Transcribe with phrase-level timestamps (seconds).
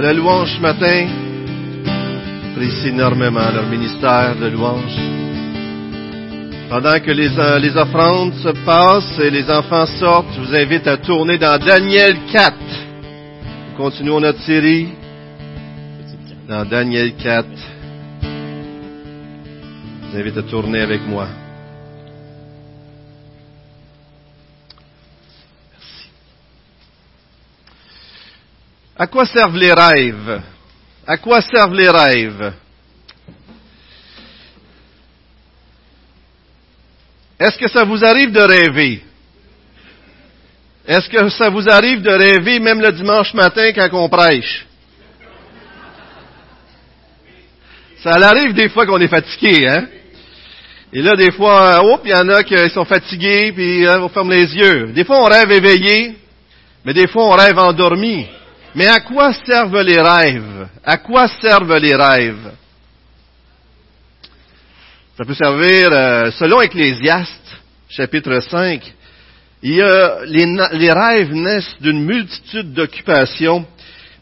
[0.00, 1.08] la louange ce matin.
[2.44, 4.96] J'apprécie énormément leur ministère de louange.
[6.68, 10.86] Pendant que les, euh, les offrandes se passent et les enfants sortent, je vous invite
[10.86, 12.56] à tourner dans Daniel 4.
[13.70, 14.88] Nous continuons notre série
[16.48, 17.46] dans Daniel 4.
[20.02, 21.26] Je vous invite à tourner avec moi.
[28.98, 30.42] À quoi servent les rêves?
[31.06, 32.52] À quoi servent les rêves?
[37.38, 39.04] Est-ce que ça vous arrive de rêver?
[40.86, 44.66] Est-ce que ça vous arrive de rêver même le dimanche matin quand on prêche?
[48.02, 49.86] Ça arrive des fois qu'on est fatigué, hein?
[50.92, 54.08] Et là, des fois, oh, il y en a qui sont fatigués, puis hein, on
[54.08, 54.86] ferme les yeux.
[54.92, 56.16] Des fois, on rêve éveillé,
[56.84, 58.26] mais des fois, on rêve endormi.
[58.74, 60.68] Mais à quoi servent les rêves?
[60.84, 62.52] À quoi servent les rêves?
[65.16, 67.56] Ça peut servir, euh, selon Ecclésiaste,
[67.88, 68.94] chapitre 5,
[69.62, 73.66] il y a, les, les rêves naissent d'une multitude d'occupations,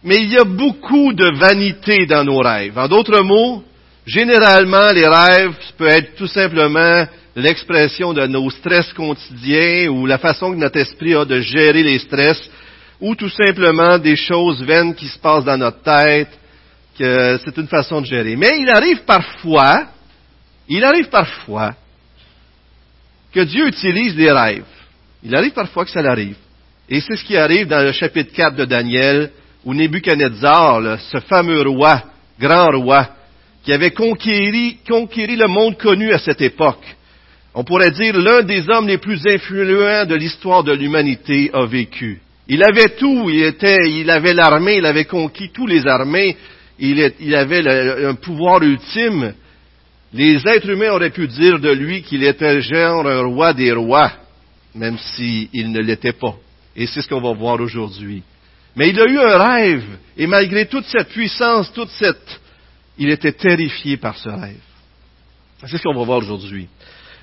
[0.03, 2.79] mais il y a beaucoup de vanité dans nos rêves.
[2.79, 3.63] En d'autres mots,
[4.07, 10.53] généralement, les rêves peuvent être tout simplement l'expression de nos stress quotidiens ou la façon
[10.53, 12.39] que notre esprit a de gérer les stress
[13.01, 16.31] ou tout simplement des choses vaines qui se passent dans notre tête,
[16.99, 18.37] que c'est une façon de gérer.
[18.37, 19.87] Mais il arrive parfois,
[20.69, 21.75] il arrive parfois
[23.33, 24.65] que Dieu utilise des rêves.
[25.23, 26.37] Il arrive parfois que ça l'arrive.
[26.89, 29.31] Et c'est ce qui arrive dans le chapitre 4 de Daniel,
[29.65, 32.03] où Nebuchadnezzar, ce fameux roi,
[32.39, 33.09] grand roi,
[33.65, 36.85] qui avait conquéri, conquéri le monde connu à cette époque,
[37.53, 42.21] on pourrait dire l'un des hommes les plus influents de l'histoire de l'humanité a vécu.
[42.49, 46.37] Il avait tout, il, était, il avait l'armée, il avait conquis tous les armées,
[46.79, 49.35] il, avait un pouvoir ultime.
[50.13, 54.13] Les êtres humains auraient pu dire de lui qu'il était genre un roi des rois,
[54.75, 56.37] même s'il ne l'était pas.
[56.77, 58.23] Et c'est ce qu'on va voir aujourd'hui.
[58.77, 59.85] Mais il a eu un rêve,
[60.17, 62.41] et malgré toute cette puissance, toute cette...
[62.99, 64.57] Il était terrifié par ce rêve.
[65.67, 66.69] C'est ce qu'on va voir aujourd'hui.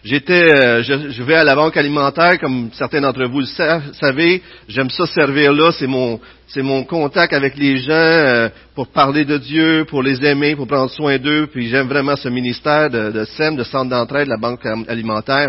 [0.03, 4.41] J'étais, euh, je, vais à la banque alimentaire, comme certains d'entre vous le savez.
[4.67, 5.71] J'aime ça servir là.
[5.71, 10.25] C'est mon, c'est mon contact avec les gens euh, pour parler de Dieu, pour les
[10.25, 11.47] aimer, pour prendre soin d'eux.
[11.47, 15.47] Puis j'aime vraiment ce ministère de, de SEM, de centre d'entraide de la banque alimentaire.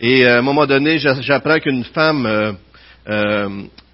[0.00, 2.52] Et euh, à un moment donné, j'apprends qu'une femme euh,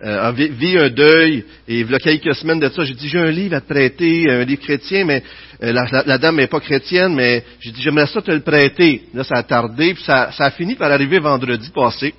[0.02, 3.20] euh, vit un deuil, et il y a quelques semaines de ça, j'ai dit, j'ai
[3.20, 5.22] un livre à te prêter, un livre chrétien, mais
[5.64, 9.04] euh, la, dame n'est pas chrétienne, mais j'ai dit, j'aimerais ça te le prêter.
[9.14, 12.14] Là, ça a tardé, puis ça, ça a fini par arriver vendredi passé.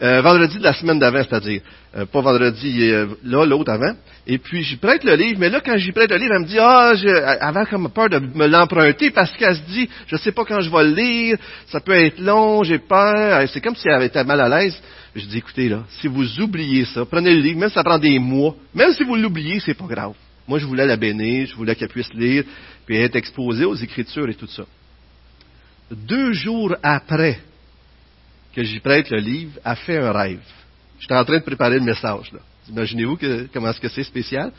[0.00, 1.60] Euh, vendredi de la semaine d'avant, c'est-à-dire,
[1.96, 3.94] euh, pas vendredi euh, là, l'autre avant.
[4.28, 6.46] Et puis, j'y prête le livre, mais là, quand j'y prête le livre, elle me
[6.46, 10.30] dit, ah, elle avait comme peur de me l'emprunter parce qu'elle se dit, je sais
[10.30, 13.48] pas quand je vais le lire, ça peut être long, j'ai peur.
[13.52, 14.80] C'est comme si elle était mal à l'aise.
[15.16, 17.98] Je dis, écoutez, là, si vous oubliez ça, prenez le livre, même si ça prend
[17.98, 20.12] des mois, même si vous l'oubliez, c'est pas grave.
[20.48, 22.42] Moi, je voulais la bénir, je voulais qu'elle puisse lire,
[22.86, 24.64] puis être exposée aux Écritures et tout ça.
[25.90, 27.38] Deux jours après
[28.54, 30.40] que j'y prête le livre, a fait un rêve.
[30.98, 32.32] J'étais en train de préparer le message.
[32.32, 32.40] Là.
[32.70, 33.18] Imaginez-vous
[33.52, 34.52] comment est-ce que c'est spécial.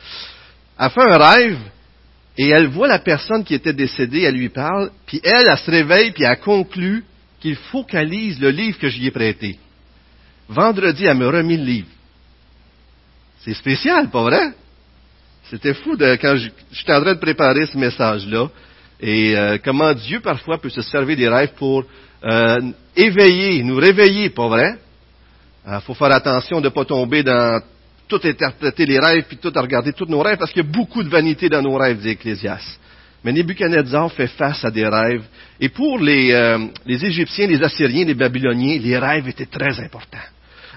[0.80, 1.60] Elle fait un rêve
[2.38, 5.70] et elle voit la personne qui était décédée, elle lui parle, puis elle, elle se
[5.70, 7.04] réveille, puis elle conclut
[7.40, 9.60] qu'il faut qu'elle lise le livre que j'y ai prêté.
[10.48, 11.88] Vendredi, elle me remis le livre.
[13.40, 14.54] C'est spécial, pas vrai?
[15.50, 16.36] C'était fou de, quand
[16.72, 18.50] j'étais en train de préparer ce message-là,
[19.02, 21.86] et euh, comment Dieu parfois peut se servir des rêves pour
[22.24, 22.62] euh,
[22.96, 24.76] éveiller, nous réveiller, pas vrai?
[25.66, 27.62] Il euh, faut faire attention de ne pas tomber dans
[28.08, 30.72] tout interpréter les rêves, puis tout à regarder tous nos rêves, parce qu'il y a
[30.72, 32.78] beaucoup de vanité dans nos rêves, dit Ecclésias.
[33.24, 35.24] Mais Nebuchadnezzar fait face à des rêves.
[35.60, 40.18] Et pour les, euh, les Égyptiens, les Assyriens, les Babyloniens, les rêves étaient très importants.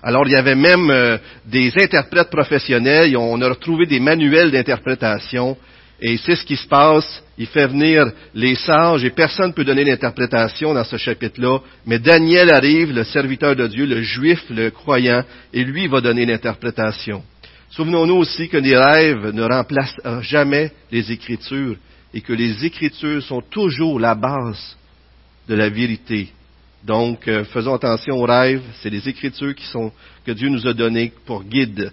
[0.02, 5.56] Alors il y avait même euh, des interprètes professionnels, on a retrouvé des manuels d'interprétation
[6.04, 7.22] et c'est ce qui se passe.
[7.38, 11.60] Il fait venir les sages et personne ne peut donner l'interprétation dans ce chapitre-là.
[11.86, 15.22] Mais Daniel arrive, le serviteur de Dieu, le juif, le croyant,
[15.52, 17.22] et lui va donner l'interprétation.
[17.70, 21.76] Souvenons-nous aussi que les rêves ne remplacent jamais les Écritures
[22.12, 24.76] et que les Écritures sont toujours la base
[25.48, 26.30] de la vérité.
[26.84, 28.62] Donc, euh, faisons attention aux rêves.
[28.82, 29.92] C'est les Écritures qui sont,
[30.26, 31.92] que Dieu nous a données pour guide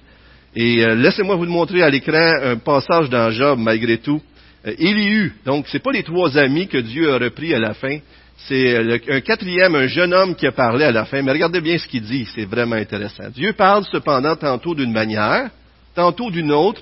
[0.55, 4.21] et euh, laissez-moi vous montrer à l'écran un passage dans Job, malgré tout.
[4.65, 7.99] Euh, Élihu, donc c'est pas les trois amis que Dieu a repris à la fin,
[8.47, 11.61] c'est euh, un quatrième, un jeune homme qui a parlé à la fin, mais regardez
[11.61, 13.29] bien ce qu'il dit, c'est vraiment intéressant.
[13.29, 15.49] Dieu parle cependant tantôt d'une manière,
[15.93, 16.81] tantôt d'une autre,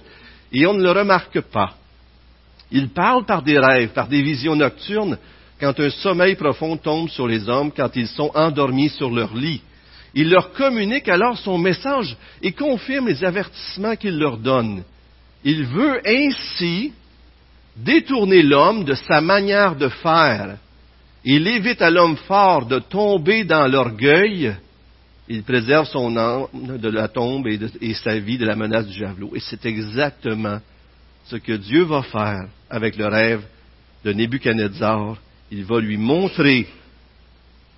[0.51, 1.75] et on ne le remarque pas.
[2.71, 5.17] Il parle par des rêves, par des visions nocturnes,
[5.59, 9.61] quand un sommeil profond tombe sur les hommes, quand ils sont endormis sur leur lit.
[10.13, 14.83] Il leur communique alors son message et confirme les avertissements qu'il leur donne.
[15.43, 16.93] Il veut ainsi
[17.75, 20.57] détourner l'homme de sa manière de faire.
[21.23, 24.55] Il évite à l'homme fort de tomber dans l'orgueil.
[25.27, 28.97] Il préserve son âme de la tombe et, et, sa vie de la menace du
[28.97, 29.33] javelot.
[29.35, 30.59] Et c'est exactement
[31.25, 33.43] ce que Dieu va faire avec le rêve
[34.05, 35.17] de Nebuchadnezzar.
[35.51, 36.67] Il va lui montrer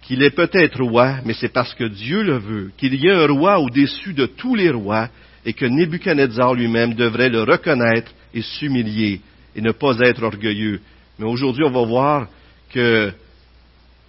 [0.02, 3.28] qu'il est peut-être roi, mais c'est parce que Dieu le veut, qu'il y a un
[3.28, 5.10] roi au-dessus de tous les rois,
[5.46, 9.22] et que Nebuchadnezzar lui-même devrait le reconnaître et s'humilier
[9.56, 10.82] et ne pas être orgueilleux.
[11.18, 12.28] Mais aujourd'hui, on va voir
[12.72, 13.12] que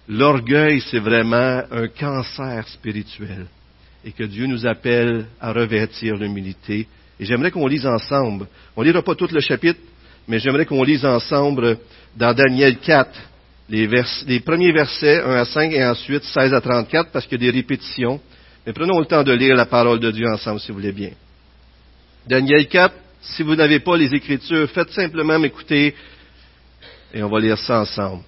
[0.07, 3.47] l'orgueil, c'est vraiment un cancer spirituel
[4.03, 6.87] et que Dieu nous appelle à revêtir l'humilité.
[7.19, 8.47] Et j'aimerais qu'on lise ensemble.
[8.75, 9.79] On ne lira pas tout le chapitre,
[10.27, 11.77] mais j'aimerais qu'on lise ensemble
[12.17, 13.09] dans Daniel 4,
[13.69, 13.89] les,
[14.27, 17.51] les, premiers versets 1 à 5 et ensuite 16 à 34 parce qu'il y a
[17.51, 18.19] des répétitions.
[18.65, 21.11] Mais prenons le temps de lire la parole de Dieu ensemble, si vous voulez bien.
[22.27, 25.95] Daniel 4, si vous n'avez pas les Écritures, faites simplement m'écouter
[27.13, 28.23] et on va lire ça ensemble.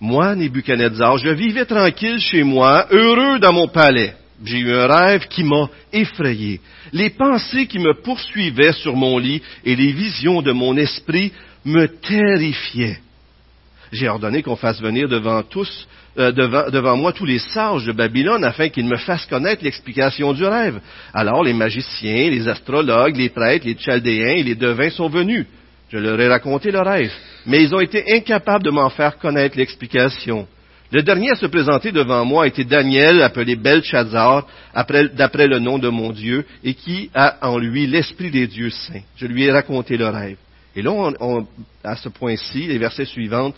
[0.00, 4.14] Moi, Nebuchadnezzar, je vivais tranquille chez moi, heureux dans mon palais.
[4.44, 6.60] J'ai eu un rêve qui m'a effrayé.
[6.92, 11.32] Les pensées qui me poursuivaient sur mon lit et les visions de mon esprit
[11.64, 13.00] me terrifiaient.
[13.92, 15.88] J'ai ordonné qu'on fasse venir devant tous,
[16.18, 20.32] euh, devant, devant, moi tous les sages de Babylone afin qu'ils me fassent connaître l'explication
[20.32, 20.80] du rêve.
[21.14, 25.46] Alors les magiciens, les astrologues, les prêtres, les chaldéens et les devins sont venus.
[25.90, 27.12] Je leur ai raconté le rêve,
[27.46, 30.46] mais ils ont été incapables de m'en faire connaître l'explication.
[30.90, 34.46] Le dernier à se présenter devant moi était Daniel, appelé Belshazzar,
[35.14, 39.02] d'après le nom de mon Dieu, et qui a en lui l'esprit des dieux saints.
[39.16, 40.38] Je lui ai raconté le rêve.
[40.74, 41.46] Et là, on,
[41.84, 43.52] à ce point-ci, les versets suivants,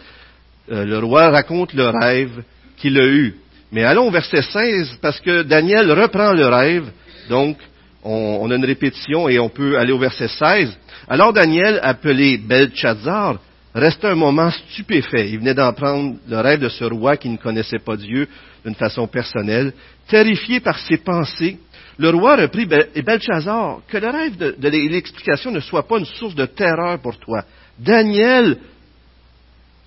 [0.71, 2.43] le roi raconte le rêve
[2.77, 3.35] qu'il a eu.
[3.73, 6.91] Mais allons au verset 16, parce que Daniel reprend le rêve,
[7.29, 7.57] donc
[8.03, 10.77] on, a une répétition et on peut aller au verset 16.
[11.09, 13.39] Alors Daniel, appelé Belshazzar,
[13.75, 15.31] resta un moment stupéfait.
[15.31, 18.27] Il venait d'apprendre le rêve de ce roi qui ne connaissait pas Dieu
[18.65, 19.73] d'une façon personnelle.
[20.09, 21.59] Terrifié par ses pensées,
[21.99, 26.47] le roi reprit Belshazzar, que le rêve de l'explication ne soit pas une source de
[26.47, 27.45] terreur pour toi.
[27.79, 28.57] Daniel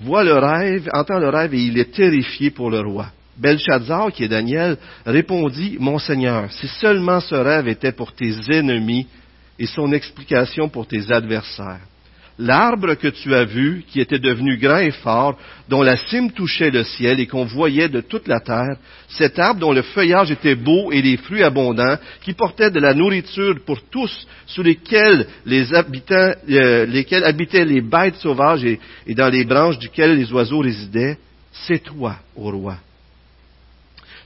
[0.04, 3.08] voit le rêve, entend le rêve et il est terrifié pour le roi.
[3.38, 9.08] Belshazzar, qui est Daniel, répondit, Mon Seigneur, si seulement ce rêve était pour tes ennemis
[9.58, 11.82] et son explication pour tes adversaires.
[12.40, 15.38] L'arbre que tu as vu, qui était devenu grand et fort,
[15.70, 18.78] dont la cime touchait le ciel et qu'on voyait de toute la terre,
[19.08, 22.96] cet arbre dont le feuillage était beau et les fruits abondants, qui portait de la
[22.96, 29.14] nourriture pour tous, sous lesquels les habitants, euh, lesquels habitaient les bêtes sauvages et, et
[29.14, 31.18] dans les branches duquel les oiseaux résidaient,
[31.52, 32.78] c'est toi, ô roi.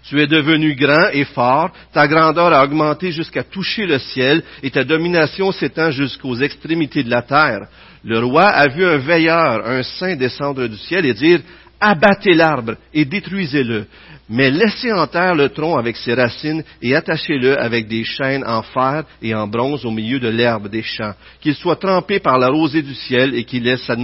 [0.10, 4.72] Tu es devenu grand et fort, ta grandeur a augmenté jusqu'à toucher le ciel, et
[4.72, 7.68] ta domination s'étend jusqu'aux extrémités de la terre.
[8.08, 11.42] Le roi a vu un veilleur, un saint descendre du ciel et dire,
[11.78, 13.86] abattez l'arbre et détruisez-le,
[14.30, 18.62] mais laissez en terre le tronc avec ses racines et attachez-le avec des chaînes en
[18.62, 22.48] fer et en bronze au milieu de l'herbe des champs, qu'il soit trempé par la
[22.48, 23.98] rosée du ciel et qu'il ait, sa,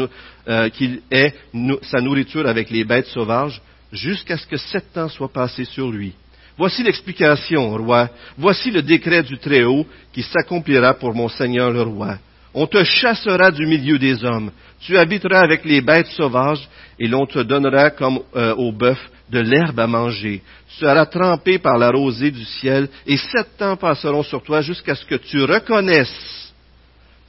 [0.49, 3.61] euh, nourriture avec les bêtes sauvages
[3.93, 6.11] jusqu'à ce que sept ans soient passés sur lui.
[6.57, 8.09] Voici l'explication, roi.
[8.37, 12.17] Voici le décret du Très-Haut qui s'accomplira pour mon Seigneur le roi.
[12.53, 14.51] On te chassera du milieu des hommes.
[14.81, 16.67] Tu habiteras avec les bêtes sauvages
[16.99, 20.41] et l'on te donnera comme euh, au bœuf de l'herbe à manger.
[20.69, 24.95] Tu seras trempé par la rosée du ciel et sept ans passeront sur toi jusqu'à
[24.95, 26.43] ce que tu reconnaisses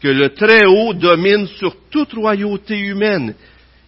[0.04, 3.34] que le Très-Haut domine sur toute royauté humaine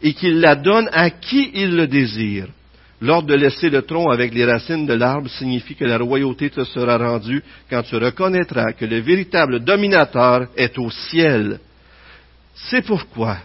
[0.01, 2.47] et qu'il la donne à qui il le désire.
[3.01, 6.65] L'ordre de laisser le tronc avec les racines de l'arbre signifie que la royauté te
[6.65, 11.61] sera rendue quand tu reconnaîtras que le véritable dominateur est au ciel.
[12.55, 13.37] C'est pourquoi,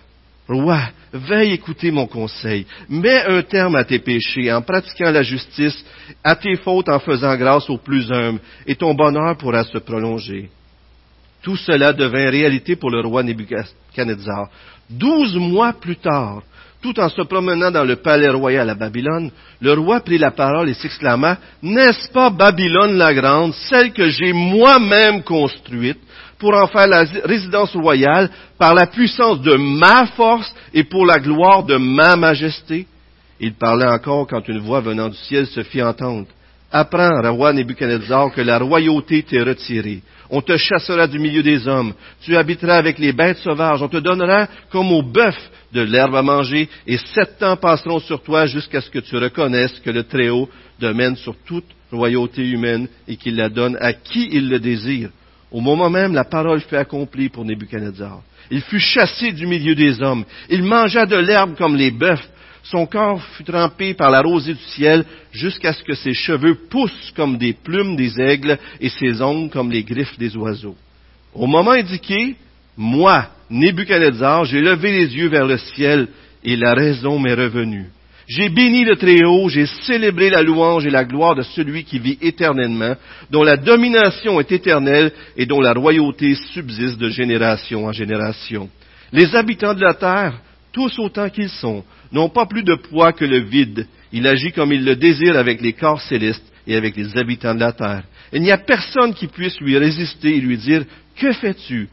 [0.48, 0.80] roi,
[1.12, 2.66] veille écouter mon conseil.
[2.88, 5.84] Mets un terme à tes péchés en pratiquant la justice,
[6.24, 10.50] à tes fautes en faisant grâce aux plus humbles, et ton bonheur pourra se prolonger.
[11.42, 14.50] Tout cela devint réalité pour le roi Nebuchadnezzar.
[14.90, 16.44] Douze mois plus tard,
[16.82, 20.70] tout en se promenant dans le palais royal à Babylone, le roi prit la parole
[20.70, 26.00] et s'exclama, N'est-ce pas Babylone la grande, celle que j'ai moi-même construite
[26.40, 31.20] pour en faire la résidence royale par la puissance de ma force et pour la
[31.20, 32.88] gloire de ma majesté?
[33.40, 36.28] Il parlait encore quand une voix venant du ciel se fit entendre.
[36.72, 40.02] Apprends, roi Nebuchadnezzar, que la royauté t'est retirée.
[40.32, 41.94] On te chassera du milieu des hommes.
[42.22, 43.82] Tu habiteras avec les bêtes sauvages.
[43.82, 45.36] On te donnera comme au bœuf
[45.74, 49.80] de l'herbe à manger, et sept ans passeront sur toi jusqu'à ce que tu reconnaisses
[49.80, 54.50] que le Très-Haut domine sur toute royauté humaine et qu'il la donne à qui il
[54.50, 55.10] le désire.
[55.52, 58.22] Au moment même, la parole fut accomplie pour Nebuchadnezzar.
[58.50, 60.24] Il fut chassé du milieu des hommes.
[60.50, 62.28] Il mangea de l'herbe comme les bœufs.
[62.64, 67.12] Son corps fut trempé par la rosée du ciel jusqu'à ce que ses cheveux poussent
[67.16, 70.76] comme des plumes des aigles et ses ongles comme les griffes des oiseaux.
[71.34, 72.36] Au moment indiqué,
[72.78, 76.08] moi, Nebuchadnezzar, j'ai levé les yeux vers le ciel
[76.44, 77.88] et la raison m'est revenue.
[78.28, 82.18] J'ai béni le Très-Haut, j'ai célébré la louange et la gloire de celui qui vit
[82.22, 82.96] éternellement,
[83.30, 88.70] dont la domination est éternelle et dont la royauté subsiste de génération en génération.
[89.12, 90.40] Les habitants de la terre,
[90.72, 93.88] tous autant qu'ils sont, n'ont pas plus de poids que le vide.
[94.12, 97.60] Il agit comme il le désire avec les corps célestes et avec les habitants de
[97.60, 98.04] la terre.
[98.34, 100.84] Il n'y a personne qui puisse lui résister et lui dire,
[101.18, 101.90] que fais-tu?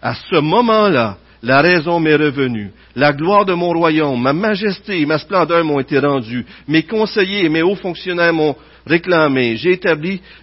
[0.00, 2.70] À ce moment-là, la raison m'est revenue.
[2.96, 6.46] La gloire de mon royaume, ma majesté et ma splendeur m'ont été rendues.
[6.66, 8.56] Mes conseillers et mes hauts fonctionnaires m'ont
[8.86, 9.56] réclamé.
[9.56, 9.78] J'ai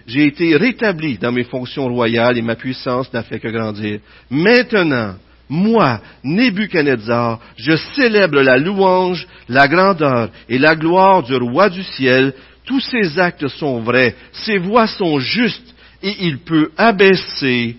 [0.06, 4.00] j'ai été rétabli dans mes fonctions royales et ma puissance n'a fait que grandir.
[4.30, 5.14] Maintenant,
[5.52, 12.32] moi, Nebuchadnezzar, je célèbre la louange, la grandeur et la gloire du roi du ciel.
[12.64, 17.76] Tous ses actes sont vrais, ses voix sont justes et il peut abaisser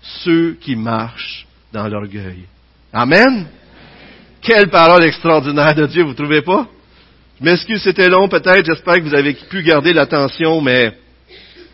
[0.00, 2.44] ceux qui marchent dans l'orgueil.
[2.92, 3.48] Amen.
[4.40, 6.68] Quelle parole extraordinaire de Dieu, vous trouvez pas?
[7.40, 10.92] Je m'excuse, c'était long peut-être, j'espère que vous avez pu garder l'attention, mais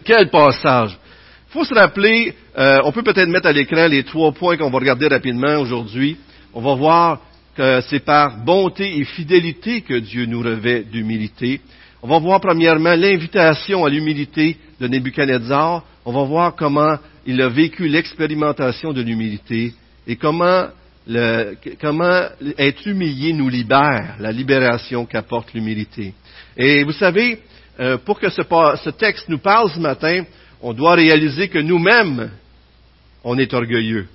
[0.04, 0.96] quel passage.
[1.54, 4.78] Faut se rappeler, euh, on peut peut-être mettre à l'écran les trois points qu'on va
[4.80, 6.16] regarder rapidement aujourd'hui.
[6.52, 7.20] On va voir
[7.56, 11.60] que c'est par bonté et fidélité que Dieu nous revêt d'humilité.
[12.02, 15.84] On va voir premièrement l'invitation à l'humilité de Nebuchadnezzar.
[16.04, 19.74] On va voir comment il a vécu l'expérimentation de l'humilité
[20.08, 20.64] et comment
[21.06, 22.20] le, comment
[22.58, 26.14] être humilié nous libère, la libération qu'apporte l'humilité.
[26.56, 27.38] Et vous savez,
[27.78, 30.24] euh, pour que ce, ce, texte nous parle ce matin,
[30.64, 32.30] on doit réaliser que nous-mêmes,
[33.22, 34.06] on est orgueilleux.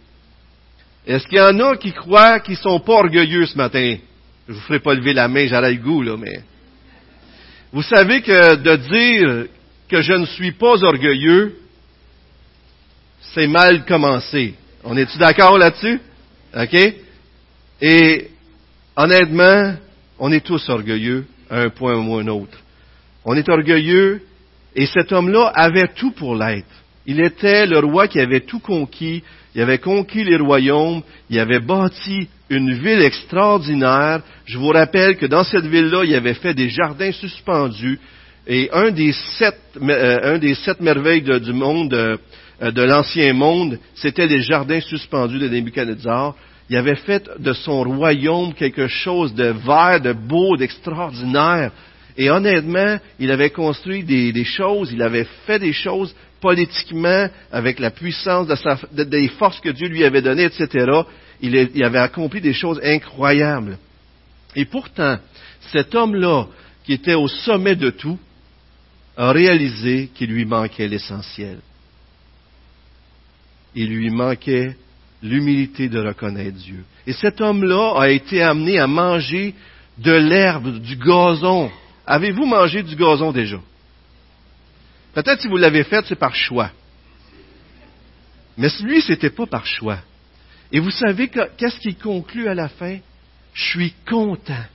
[1.05, 3.97] Est-ce qu'il y en a qui croient qu'ils sont pas orgueilleux ce matin?
[4.47, 6.41] Je vous ferai pas lever la main, j'aurai le goût, là, mais.
[7.71, 9.45] Vous savez que de dire
[9.87, 11.55] que je ne suis pas orgueilleux,
[13.35, 14.55] c'est mal commencé.
[14.83, 16.01] On est-tu d'accord là-dessus?
[16.57, 16.93] OK?
[17.79, 18.31] Et
[18.95, 19.75] honnêtement,
[20.17, 22.57] on est tous orgueilleux à un point ou à un autre.
[23.23, 24.23] On est orgueilleux
[24.79, 26.65] et cet homme-là avait tout pour l'être.
[27.05, 29.21] Il était le roi qui avait tout conquis,
[29.53, 34.21] il avait conquis les royaumes, il avait bâti une ville extraordinaire.
[34.45, 37.99] Je vous rappelle que dans cette ville-là, il avait fait des jardins suspendus.
[38.47, 43.79] Et un des sept, euh, un des sept merveilles du monde, euh, de l'ancien monde,
[43.95, 46.35] c'était les jardins suspendus de Nebuchadnezzar.
[46.69, 51.71] Il avait fait de son royaume quelque chose de vert, de beau, d'extraordinaire.
[52.17, 57.91] Et honnêtement, il avait construit des, choses, il avait fait des choses politiquement avec la
[57.91, 58.47] puissance
[58.93, 61.03] des forces que Dieu lui avait données, etc.
[61.41, 63.77] Il, avait accompli des choses incroyables.
[64.55, 65.17] Et pourtant,
[65.71, 66.47] cet homme-là,
[66.85, 68.19] qui était au sommet de tout,
[69.15, 71.59] a réalisé qu'il lui manquait l'essentiel
[73.75, 74.75] il lui manquait
[75.21, 76.83] l'humilité de reconnaître Dieu.
[77.05, 79.53] Et cet homme-là a été amené à manger
[79.97, 81.69] de l'herbe, du gazon.
[82.09, 83.59] Avez-vous mangé du gazon déjà?
[85.13, 86.71] Peut-être si vous l'avez fait, c'est par choix.
[88.57, 89.99] Mais lui, c'était pas par choix.
[90.71, 92.97] Et vous savez qu'est-ce qu'il conclut à la fin?
[93.53, 94.65] Je suis content.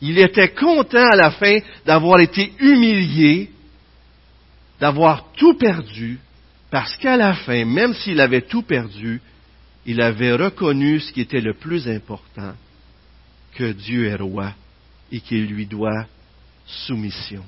[0.00, 3.50] Il était content à la fin d'avoir été humilié,
[4.80, 6.18] d'avoir tout perdu,
[6.70, 9.20] parce qu'à la fin, même s'il avait tout perdu,
[9.84, 12.54] il avait reconnu ce qui était le plus important,
[13.56, 14.54] que Dieu est roi
[15.10, 16.06] et qu'il lui doit
[16.66, 17.42] soumission.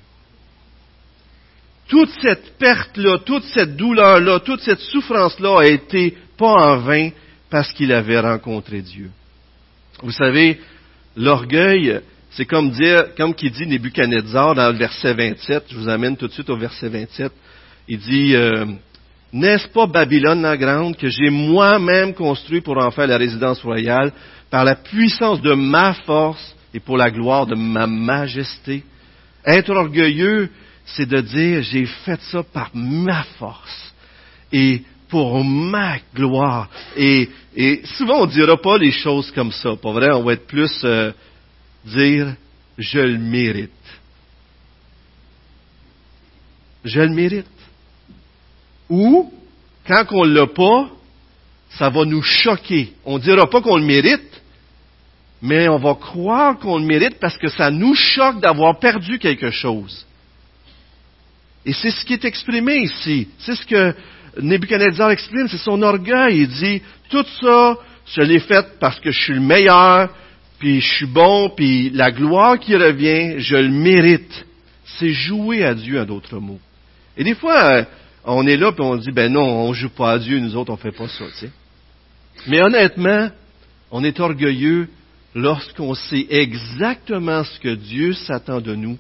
[1.88, 7.10] Toute cette perte-là, toute cette douleur-là, toute cette souffrance-là a été pas en vain
[7.50, 9.10] parce qu'il avait rencontré Dieu.
[10.02, 10.60] Vous savez,
[11.16, 16.16] l'orgueil, c'est comme dire, comme qui dit Nebuchadnezzar dans le verset 27, je vous amène
[16.16, 17.30] tout de suite au verset 27,
[17.86, 18.64] il dit, euh,
[19.32, 24.12] n'est-ce pas Babylone la grande que j'ai moi-même construit pour en faire la résidence royale
[24.50, 28.82] par la puissance de ma force et pour la gloire de ma majesté?
[29.46, 30.50] Être orgueilleux,
[30.86, 33.92] c'est de dire j'ai fait ça par ma force
[34.52, 36.68] et pour ma gloire.
[36.96, 37.28] Et,
[37.96, 40.10] souvent on ne dira pas les choses comme ça, pas vrai?
[40.12, 41.12] On va être plus euh,
[41.84, 42.34] dire
[42.78, 43.70] je le mérite.
[46.84, 47.46] Je le mérite.
[48.90, 49.32] Ou
[49.86, 50.90] quand on l'a pas,
[51.70, 52.92] ça va nous choquer.
[53.04, 54.42] On dira pas qu'on le mérite,
[55.44, 59.50] mais on va croire qu'on le mérite parce que ça nous choque d'avoir perdu quelque
[59.50, 60.06] chose.
[61.66, 63.28] Et c'est ce qui est exprimé ici.
[63.40, 63.94] C'est ce que
[64.40, 66.40] Nebuchadnezzar exprime, c'est son orgueil.
[66.40, 70.08] Il dit, tout ça, je l'ai fait parce que je suis le meilleur,
[70.58, 74.46] puis je suis bon, puis la gloire qui revient, je le mérite.
[74.98, 76.60] C'est jouer à Dieu, en d'autres mots.
[77.18, 77.84] Et des fois, euh,
[78.24, 80.72] on est là, puis on dit, ben non, on joue pas à Dieu, nous autres,
[80.72, 81.26] on fait pas ça.
[82.46, 83.28] Mais honnêtement,
[83.90, 84.88] on est orgueilleux
[85.34, 88.98] lorsqu'on sait exactement ce que Dieu s'attend de nous,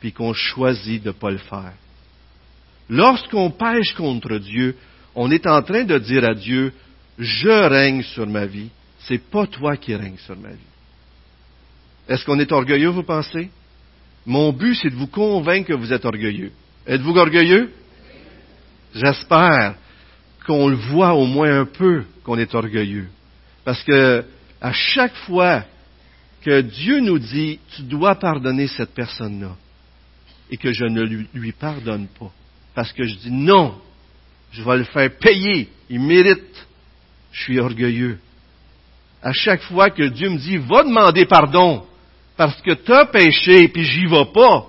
[0.00, 1.74] puis qu'on choisit de ne pas le faire.
[2.88, 4.76] Lorsqu'on pêche contre Dieu,
[5.14, 6.72] on est en train de dire à Dieu,
[7.18, 10.58] je règne sur ma vie, c'est pas toi qui règne sur ma vie.
[12.08, 13.48] Est-ce qu'on est orgueilleux, vous pensez?
[14.26, 16.52] Mon but, c'est de vous convaincre que vous êtes orgueilleux.
[16.86, 17.70] Êtes-vous orgueilleux?
[18.94, 19.76] J'espère
[20.46, 23.08] qu'on le voit au moins un peu qu'on est orgueilleux.
[23.64, 24.24] Parce que
[24.62, 25.64] à chaque fois
[26.42, 29.56] que Dieu nous dit, tu dois pardonner cette personne-là,
[30.50, 32.30] et que je ne lui, pardonne pas,
[32.74, 33.74] parce que je dis non,
[34.52, 36.66] je vais le faire payer, il mérite,
[37.32, 38.18] je suis orgueilleux.
[39.20, 41.84] À chaque fois que Dieu me dit, va demander pardon,
[42.36, 44.66] parce que tu as péché, puis j'y vais pas,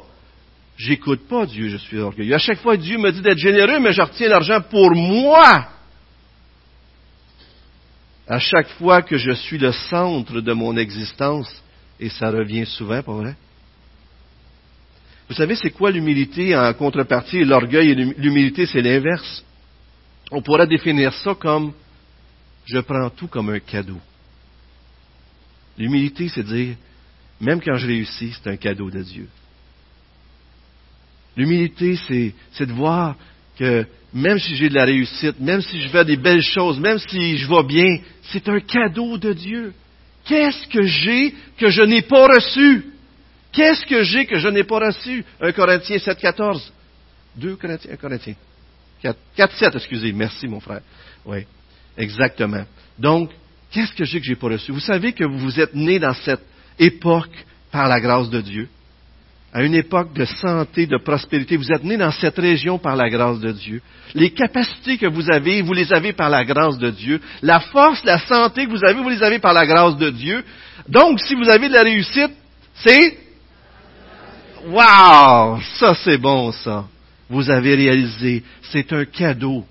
[0.75, 2.33] j'écoute pas Dieu, je suis orgueilleux.
[2.33, 5.72] À chaque fois, Dieu me dit d'être généreux, mais je retiens l'argent pour moi.
[8.27, 11.49] À chaque fois que je suis le centre de mon existence,
[11.99, 13.35] et ça revient souvent, pas vrai?
[15.27, 19.43] Vous savez, c'est quoi l'humilité en contrepartie l'orgueil et l'humilité, c'est l'inverse.
[20.31, 21.73] On pourrait définir ça comme
[22.65, 23.99] je prends tout comme un cadeau.
[25.77, 26.75] L'humilité, c'est dire,
[27.41, 29.27] même quand je réussis, c'est un cadeau de Dieu.
[31.35, 31.97] L'humilité,
[32.51, 33.15] c'est de voir
[33.57, 36.99] que même si j'ai de la réussite, même si je fais des belles choses, même
[36.99, 39.73] si je vais bien, c'est un cadeau de Dieu.
[40.25, 42.85] Qu'est-ce que j'ai que je n'ai pas reçu?
[43.51, 45.25] Qu'est-ce que j'ai que je n'ai pas reçu?
[45.41, 46.71] 1 Corinthiens 7, 14.
[47.35, 48.35] 2 Corinthiens, 1 Corinthiens.
[49.01, 50.81] 4, 4 7, excusez, merci mon frère.
[51.25, 51.45] Oui,
[51.97, 52.65] exactement.
[52.97, 53.31] Donc,
[53.71, 54.71] qu'est-ce que j'ai que je n'ai pas reçu?
[54.71, 56.43] Vous savez que vous êtes né dans cette
[56.79, 57.35] époque
[57.71, 58.69] par la grâce de Dieu
[59.53, 61.57] à une époque de santé, de prospérité.
[61.57, 63.81] Vous êtes né dans cette région par la grâce de Dieu.
[64.15, 67.21] Les capacités que vous avez, vous les avez par la grâce de Dieu.
[67.43, 70.43] La force, la santé que vous avez, vous les avez par la grâce de Dieu.
[70.89, 72.31] Donc, si vous avez de la réussite,
[72.73, 73.19] c'est...
[74.65, 75.59] Wow!
[75.75, 76.85] Ça, c'est bon, ça.
[77.29, 78.43] Vous avez réalisé.
[78.63, 79.65] C'est un cadeau.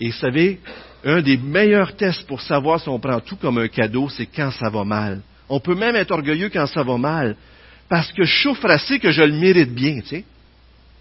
[0.00, 0.58] Et savez,
[1.04, 4.50] un des meilleurs tests pour savoir si on prend tout comme un cadeau, c'est quand
[4.50, 5.20] ça va mal.
[5.48, 7.36] On peut même être orgueilleux quand ça va mal
[7.92, 10.24] parce que je souffre assez que je le mérite bien, tu sais.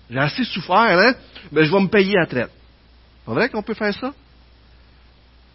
[0.09, 1.13] J'ai assez souffert, hein?
[1.49, 2.51] Ben, je vais me payer à traite.
[3.23, 4.13] C'est vrai qu'on peut faire ça?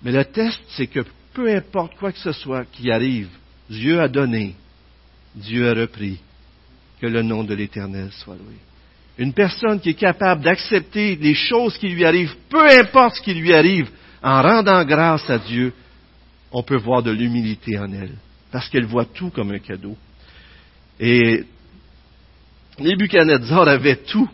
[0.02, 1.00] Mais le test, c'est que
[1.34, 3.28] peu importe quoi que ce soit qui arrive,
[3.68, 4.54] Dieu a donné,
[5.34, 6.20] Dieu a repris.
[7.02, 8.56] Que le nom de l'Éternel soit loué.
[9.18, 13.34] Une personne qui est capable d'accepter les choses qui lui arrivent, peu importe ce qui
[13.34, 13.90] lui arrive,
[14.22, 15.74] en rendant grâce à Dieu,
[16.50, 18.16] on peut voir de l'humilité en elle,
[18.50, 19.98] parce qu'elle voit tout comme un cadeau.
[21.00, 21.44] Et
[22.78, 24.28] Nebuchadnezzar avait tout.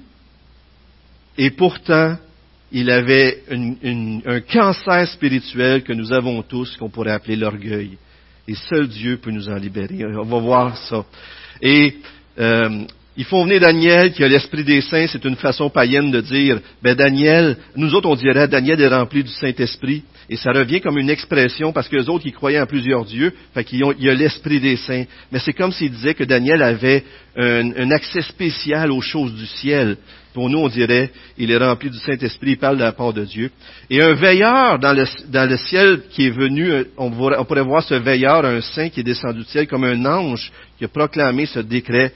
[1.38, 2.16] Et pourtant,
[2.70, 7.98] il avait un cancer spirituel que nous avons tous, qu'on pourrait appeler l'orgueil.
[8.48, 10.04] Et seul Dieu peut nous en libérer.
[10.04, 11.04] On va voir ça.
[11.60, 11.96] Et
[12.38, 12.84] euh,
[13.16, 15.06] il faut venir Daniel qui a l'esprit des saints.
[15.06, 19.22] C'est une façon païenne de dire, ben Daniel, nous autres on dirait Daniel est rempli
[19.22, 20.02] du Saint-Esprit.
[20.30, 23.34] Et ça revient comme une expression parce que les autres, ils croyaient en plusieurs dieux,
[23.52, 25.04] fait qu'il y a l'esprit des saints.
[25.30, 27.04] Mais c'est comme s'il disait que Daniel avait
[27.36, 29.98] un, accès spécial aux choses du ciel.
[30.32, 33.26] Pour nous, on dirait, il est rempli du Saint-Esprit, il parle de la part de
[33.26, 33.50] Dieu.
[33.90, 38.62] Et un veilleur dans le, ciel qui est venu, on, pourrait voir ce veilleur, un
[38.62, 42.12] saint qui est descendu du ciel comme un ange qui a proclamé ce décret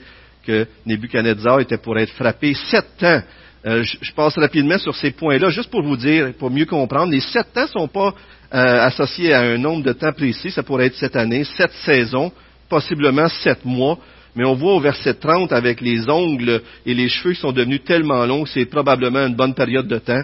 [0.47, 3.21] que Nebuchadnezzar était pour être frappé sept ans
[3.65, 7.11] euh, je, passe rapidement sur ces points-là, juste pour vous dire, pour mieux comprendre.
[7.11, 8.13] Les sept temps ne sont pas
[8.53, 10.51] euh, associés à un nombre de temps précis.
[10.51, 12.31] Ça pourrait être cette année, sept saisons,
[12.69, 13.97] possiblement sept mois.
[14.35, 17.83] Mais on voit au verset 30 avec les ongles et les cheveux qui sont devenus
[17.83, 20.21] tellement longs, c'est probablement une bonne période de temps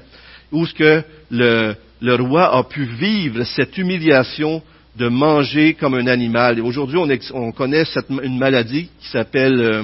[0.51, 1.75] où ce que le,
[2.15, 4.61] roi a pu vivre cette humiliation
[4.95, 6.61] de manger comme un animal.
[6.61, 6.99] Aujourd'hui,
[7.33, 7.83] on, connaît
[8.21, 9.83] une maladie qui s'appelle euh,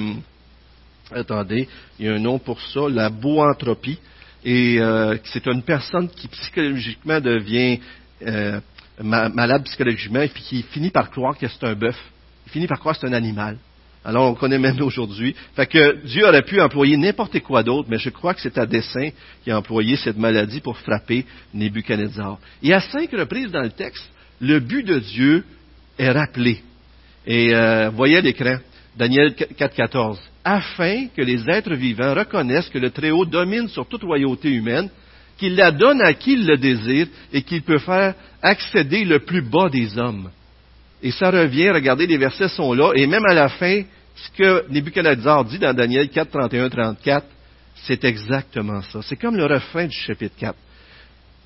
[1.14, 1.68] attendez,
[1.98, 3.98] il y a un nom pour ça, la boantropie.
[4.44, 7.78] Et euh, c'est une personne qui psychologiquement devient
[8.26, 8.60] euh,
[9.02, 11.96] malade psychologiquement et qui finit par croire que c'est un bœuf.
[12.46, 13.56] Il finit par croire que c'est un animal.
[14.04, 15.34] Alors on connaît même aujourd'hui.
[15.54, 18.64] Fait que Dieu aurait pu employer n'importe quoi d'autre, mais je crois que c'est à
[18.64, 19.10] dessein
[19.42, 22.38] qu'il a employé cette maladie pour frapper Nebuchadnezzar.
[22.62, 25.44] Et à cinq reprises dans le texte, le but de Dieu
[25.98, 26.62] est rappelé.
[27.26, 28.56] Et euh, voyez l'écran,
[28.96, 34.50] Daniel 4.14, afin que les êtres vivants reconnaissent que le Très-Haut domine sur toute royauté
[34.50, 34.88] humaine,
[35.38, 39.42] qu'il la donne à qui il le désire et qu'il peut faire accéder le plus
[39.42, 40.30] bas des hommes.
[41.02, 43.82] Et ça revient, regardez, les versets sont là, et même à la fin,
[44.14, 47.26] ce que Nebuchadnezzar dit dans Daniel 4, 31, 34,
[47.86, 49.00] c'est exactement ça.
[49.02, 50.56] C'est comme le refrain du chapitre 4.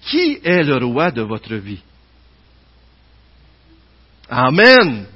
[0.07, 1.81] Qui est le roi de votre vie?
[4.29, 5.07] Amen.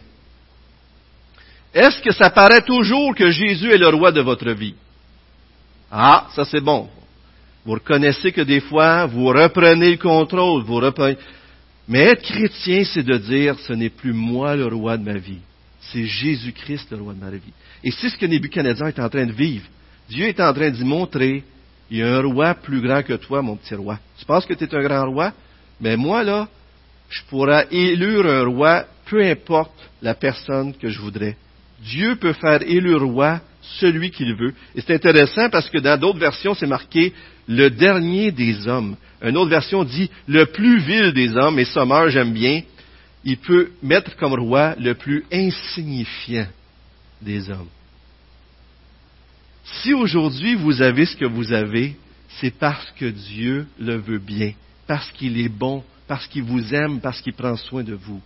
[1.79, 4.75] Est-ce que ça paraît toujours que Jésus est le roi de votre vie?
[5.93, 6.89] Ah, ça c'est bon.
[7.65, 11.17] Vous reconnaissez que des fois, vous reprenez le contrôle, vous reprenez...
[11.87, 15.39] Mais être chrétien, c'est de dire, ce n'est plus moi le roi de ma vie,
[15.81, 17.53] c'est Jésus-Christ le roi de ma vie.
[17.85, 19.67] Et c'est ce que Nebuchadnezzar est en train de vivre.
[20.09, 21.45] Dieu est en train d'y montrer,
[21.93, 24.01] il y a un roi plus grand que toi, mon petit roi.
[24.19, 25.33] Tu penses que tu es un grand roi?
[25.81, 26.49] Mais moi, là,
[27.09, 31.37] je pourrais élire un roi, peu importe la personne que je voudrais.
[31.85, 33.41] Dieu peut faire élire roi
[33.79, 34.55] celui qu'il veut.
[34.75, 37.13] Et c'est intéressant parce que dans d'autres versions, c'est marqué
[37.47, 38.97] le dernier des hommes.
[39.23, 42.63] Une autre version dit le plus vil des hommes, et Sommer, j'aime bien,
[43.25, 46.47] il peut mettre comme roi le plus insignifiant
[47.21, 47.69] des hommes.
[49.65, 51.97] Si aujourd'hui vous avez ce que vous avez,
[52.41, 54.53] c'est parce que Dieu le veut bien,
[54.87, 58.21] parce qu'il est bon, parce qu'il vous aime, parce qu'il prend soin de vous.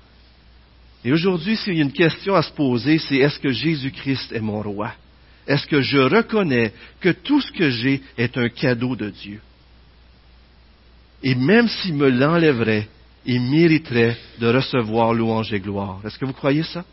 [1.05, 4.41] Et aujourd'hui, s'il y a une question à se poser, c'est est-ce que Jésus-Christ est
[4.41, 4.93] mon roi?
[5.47, 9.41] Est-ce que je reconnais que tout ce que j'ai est un cadeau de Dieu?
[11.23, 12.89] Et même s'il me l'enlèverait,
[13.25, 16.01] il mériterait de recevoir louange et gloire.
[16.05, 16.85] Est-ce que vous croyez ça?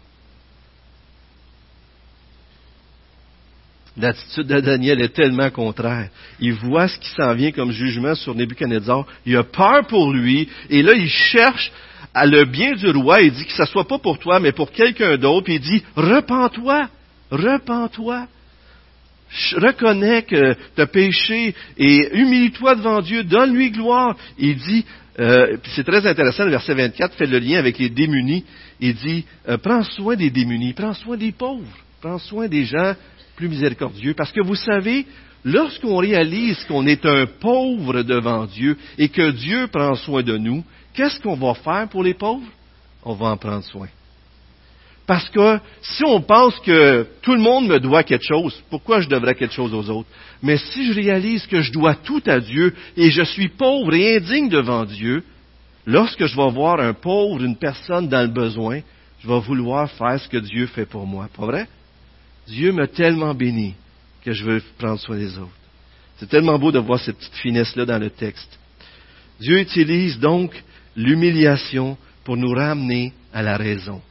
[3.97, 6.09] L'attitude de Daniel est tellement contraire.
[6.39, 9.05] Il voit ce qui s'en vient comme jugement sur Nebuchadnezzar.
[9.25, 10.47] Il a peur pour lui.
[10.69, 11.71] Et là, il cherche
[12.13, 13.21] à le bien du roi.
[13.21, 15.49] Il dit que ce soit pas pour toi, mais pour quelqu'un d'autre.
[15.49, 16.89] Il dit, repens-toi,
[17.31, 18.27] repens-toi
[19.57, 24.15] reconnais que tu as péché et humilie-toi devant Dieu, donne-lui gloire.
[24.37, 24.85] Il dit,
[25.19, 28.45] euh, c'est très intéressant, le verset 24 fait le lien avec les démunis.
[28.79, 31.67] Il dit, euh, prends soin des démunis, prends soin des pauvres,
[32.01, 32.95] prends soin des gens
[33.35, 34.13] plus miséricordieux.
[34.15, 35.05] Parce que vous savez,
[35.43, 40.63] lorsqu'on réalise qu'on est un pauvre devant Dieu et que Dieu prend soin de nous,
[40.99, 42.45] qu'est-ce qu'on va faire pour les pauvres?
[43.05, 43.87] On va en prendre soin.
[45.07, 49.07] Parce que si on pense que tout le monde me doit quelque chose, pourquoi je
[49.07, 50.09] devrais quelque chose aux autres?
[50.43, 54.17] Mais si je réalise que je dois tout à Dieu et je suis pauvre et
[54.17, 55.23] indigne devant Dieu,
[55.85, 58.81] lorsque je vais voir un pauvre, une personne dans le besoin,
[59.21, 61.29] je vais vouloir faire ce que Dieu fait pour moi.
[61.35, 61.67] Pas vrai?
[62.45, 63.73] Dieu m'a tellement béni
[64.25, 65.49] que je veux prendre soin des autres.
[66.17, 68.59] C'est tellement beau de voir cette petite finesse-là dans le texte.
[69.39, 70.51] Dieu utilise donc
[70.95, 74.01] l'humiliation pour nous ramener à la raison.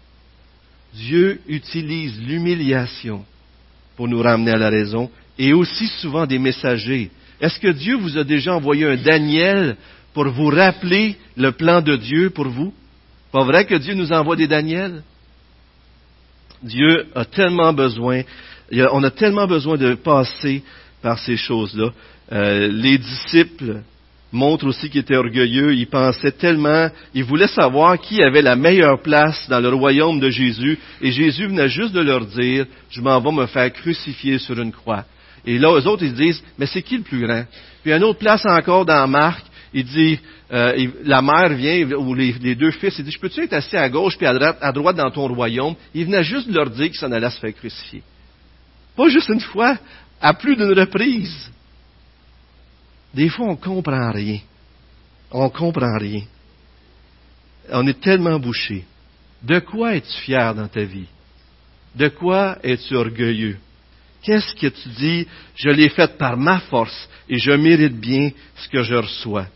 [0.95, 3.25] Dieu utilise l'humiliation
[3.97, 7.11] pour nous ramener à la raison et aussi souvent des messagers.
[7.41, 9.77] Est-ce que Dieu vous a déjà envoyé un Daniel
[10.15, 12.73] pour vous rappeler le plan de Dieu pour vous?
[13.31, 15.03] Pas vrai que Dieu nous envoie des Daniels?
[16.63, 18.23] Dieu a tellement besoin,
[18.73, 20.63] on a tellement besoin de passer
[21.03, 21.91] par ces choses-là.
[22.33, 23.83] Euh, les disciples
[24.33, 25.75] montre aussi qu'il était orgueilleux.
[25.75, 30.31] Il pensait tellement, il voulait savoir qui avait la meilleure place dans le royaume de
[30.31, 30.79] Jésus.
[31.01, 34.73] Et Jésus venait juste de leur dire, je m'en vais me faire crucifier sur une
[34.73, 35.05] croix.
[35.47, 37.45] Et là, eux autres, ils disent, mais c'est qui le plus grand?
[37.83, 40.19] Puis une autre place encore dans Marc, il dit,
[40.53, 43.89] euh, la mère vient, ou les, deux fils, il dit, je peux-tu être assis à
[43.89, 45.75] gauche puis à droite, à droite dans ton royaume?
[45.95, 48.03] Il venait juste de leur dire qu'il s'en allait se faire crucifier.
[48.97, 49.79] Pas juste une fois,
[50.21, 51.51] à plus d'une reprise.
[53.15, 54.41] Des fois, on ne comprend rien.
[55.31, 56.23] On ne comprend rien.
[57.71, 58.85] On est tellement bouché.
[59.43, 61.07] De quoi es-tu fier dans ta vie?
[61.95, 63.59] De quoi es-tu orgueilleux?
[64.23, 65.27] Qu'est-ce que tu dis?
[65.55, 69.47] Je l'ai fait par ma force et je mérite bien ce que je reçois.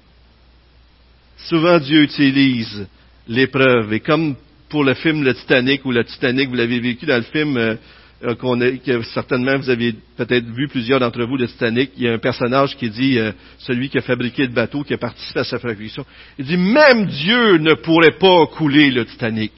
[1.36, 2.86] Souvent, Dieu utilise
[3.26, 3.92] l'épreuve.
[3.92, 4.36] Et comme
[4.68, 7.78] pour le film Le Titanic, ou le Titanic, vous l'avez vécu dans le film,
[8.24, 12.12] euh, que certainement vous avez peut-être vu plusieurs d'entre vous de Titanic, il y a
[12.12, 15.44] un personnage qui dit, euh, celui qui a fabriqué le bateau, qui a participé à
[15.44, 16.04] sa fabrication,
[16.38, 19.52] il dit, même Dieu ne pourrait pas couler le Titanic.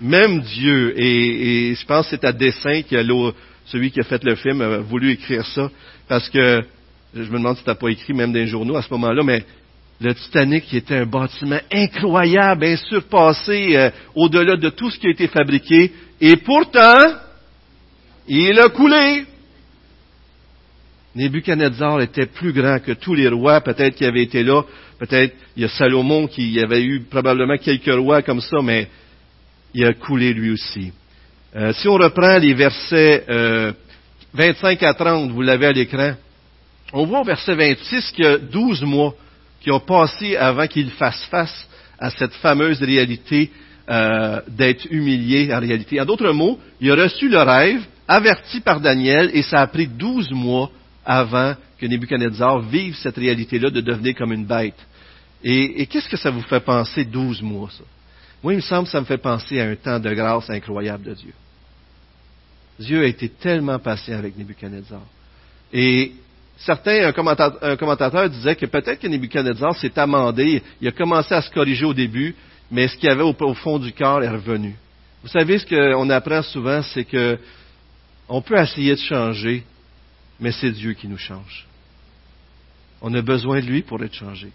[0.00, 2.96] Même Dieu, et, et je pense que c'est à dessein que
[3.66, 5.70] celui qui a fait le film a voulu écrire ça,
[6.08, 6.62] parce que,
[7.14, 9.44] je me demande si tu n'as pas écrit même les journaux à ce moment-là, mais
[10.00, 15.10] le Titanic qui était un bâtiment incroyable, insurpassé euh, au-delà de tout ce qui a
[15.10, 15.92] été fabriqué.
[16.20, 17.14] Et pourtant,
[18.26, 19.24] il a coulé.
[21.14, 24.62] Nebuchadnezzar était plus grand que tous les rois, peut-être qui avaient été là,
[24.98, 28.88] peut-être il y a Salomon qui avait eu probablement quelques rois comme ça, mais
[29.74, 30.92] il a coulé lui aussi.
[31.54, 33.24] Euh, si on reprend les versets
[34.32, 36.14] 25 euh, à 30, vous l'avez à l'écran,
[36.92, 39.14] on voit au verset 26 qu'il y a 12 mois
[39.64, 41.66] qui ont passé avant qu'il fasse face
[41.98, 43.50] à cette fameuse réalité
[43.88, 45.98] euh, d'être humilié en réalité.
[45.98, 49.86] En d'autres mots, il a reçu le rêve, averti par Daniel, et ça a pris
[49.86, 50.70] 12 mois
[51.02, 54.78] avant que Nebuchadnezzar vive cette réalité-là de devenir comme une bête.
[55.42, 57.84] Et, et qu'est-ce que ça vous fait penser 12 mois, ça?
[58.42, 61.04] Moi, il me semble que ça me fait penser à un temps de grâce incroyable
[61.04, 61.32] de Dieu.
[62.78, 65.00] Dieu a été tellement patient avec Nebuchadnezzar.
[65.72, 66.12] Et
[66.58, 71.50] certains, un commentateur, disait que peut-être que Nebuchadnezzar s'est amendé, il a commencé à se
[71.50, 72.34] corriger au début,
[72.70, 74.74] mais ce qu'il y avait au, fond du cœur est revenu.
[75.22, 77.38] Vous savez, ce qu'on apprend souvent, c'est que
[78.28, 79.64] on peut essayer de changer,
[80.40, 81.66] mais c'est Dieu qui nous change.
[83.02, 84.48] On a besoin de lui pour être changé.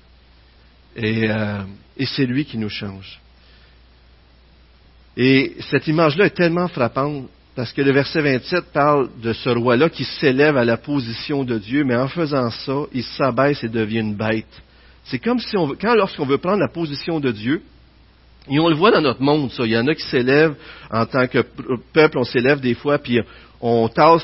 [0.95, 1.61] Et, euh,
[1.97, 3.19] et c'est lui qui nous change.
[5.15, 7.29] Et cette image-là est tellement frappante
[7.59, 11.57] parce que le verset 27 parle de ce roi-là qui s'élève à la position de
[11.57, 14.45] Dieu, mais en faisant ça, il s'abaisse et devient une bête.
[15.03, 17.61] C'est comme si on veut, quand lorsqu'on veut prendre la position de Dieu,
[18.49, 19.65] et on le voit dans notre monde, ça.
[19.65, 20.55] Il y en a qui s'élèvent
[20.89, 21.43] en tant que
[21.91, 23.19] peuple, on s'élève des fois, puis
[23.59, 24.23] on tasse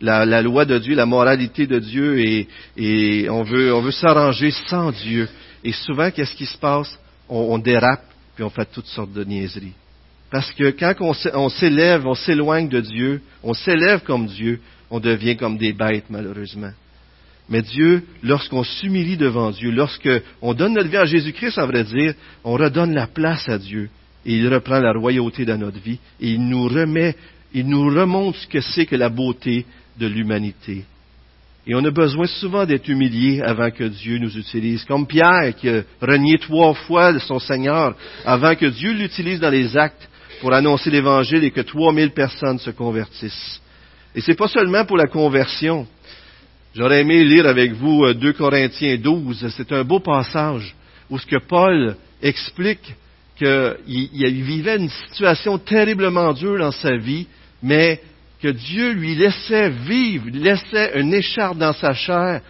[0.00, 4.90] la, loi de Dieu, la moralité de Dieu, et, on veut, on veut s'arranger sans
[4.90, 5.28] Dieu.
[5.62, 6.98] Et souvent, qu'est-ce qui se passe?
[7.28, 8.02] On, dérape,
[8.34, 9.74] puis on fait toutes sortes de niaiseries.
[10.34, 14.58] Parce que quand on s'élève, on s'éloigne de Dieu, on s'élève comme Dieu,
[14.90, 16.72] on devient comme des bêtes, malheureusement.
[17.48, 22.14] Mais Dieu, lorsqu'on s'humilie devant Dieu, lorsqu'on donne notre vie à Jésus-Christ, à vrai dire,
[22.42, 23.90] on redonne la place à Dieu
[24.26, 27.14] et il reprend la royauté dans notre vie et il nous remet,
[27.52, 29.64] il nous remonte ce que c'est que la beauté
[30.00, 30.84] de l'humanité.
[31.64, 34.84] Et on a besoin souvent d'être humilié avant que Dieu nous utilise.
[34.84, 37.94] Comme Pierre qui a renié trois fois son Seigneur
[38.26, 40.08] avant que Dieu l'utilise dans les actes
[40.44, 43.62] pour annoncer l'Évangile et que trois mille personnes se convertissent.
[44.14, 45.86] Et c'est pas seulement pour la conversion.
[46.74, 49.54] J'aurais aimé lire avec vous 2 euh, Corinthiens 12.
[49.56, 50.74] C'est un beau passage
[51.08, 52.94] où ce que Paul explique
[53.38, 57.26] qu'il vivait une situation terriblement dure dans sa vie,
[57.62, 58.02] mais
[58.42, 62.42] que Dieu lui laissait vivre, laissait une écharpe dans sa chair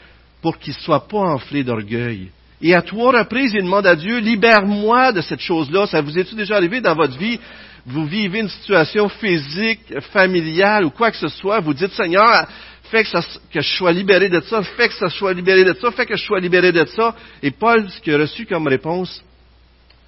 [0.42, 2.32] pour qu'il ne soit pas enflé d'orgueil.
[2.60, 5.86] Et à trois reprises, il demande à Dieu, libère-moi de cette chose-là.
[5.86, 7.38] Ça vous est-il déjà arrivé dans votre vie?
[7.86, 11.60] Vous vivez une situation physique, familiale ou quoi que ce soit.
[11.60, 12.48] Vous dites, Seigneur,
[12.90, 16.06] fais que, je sois libéré de ça, fais que ça soit libéré de ça, fais
[16.06, 17.14] que je sois libéré de ça.
[17.42, 19.22] Et Paul, ce qu'il a reçu comme réponse,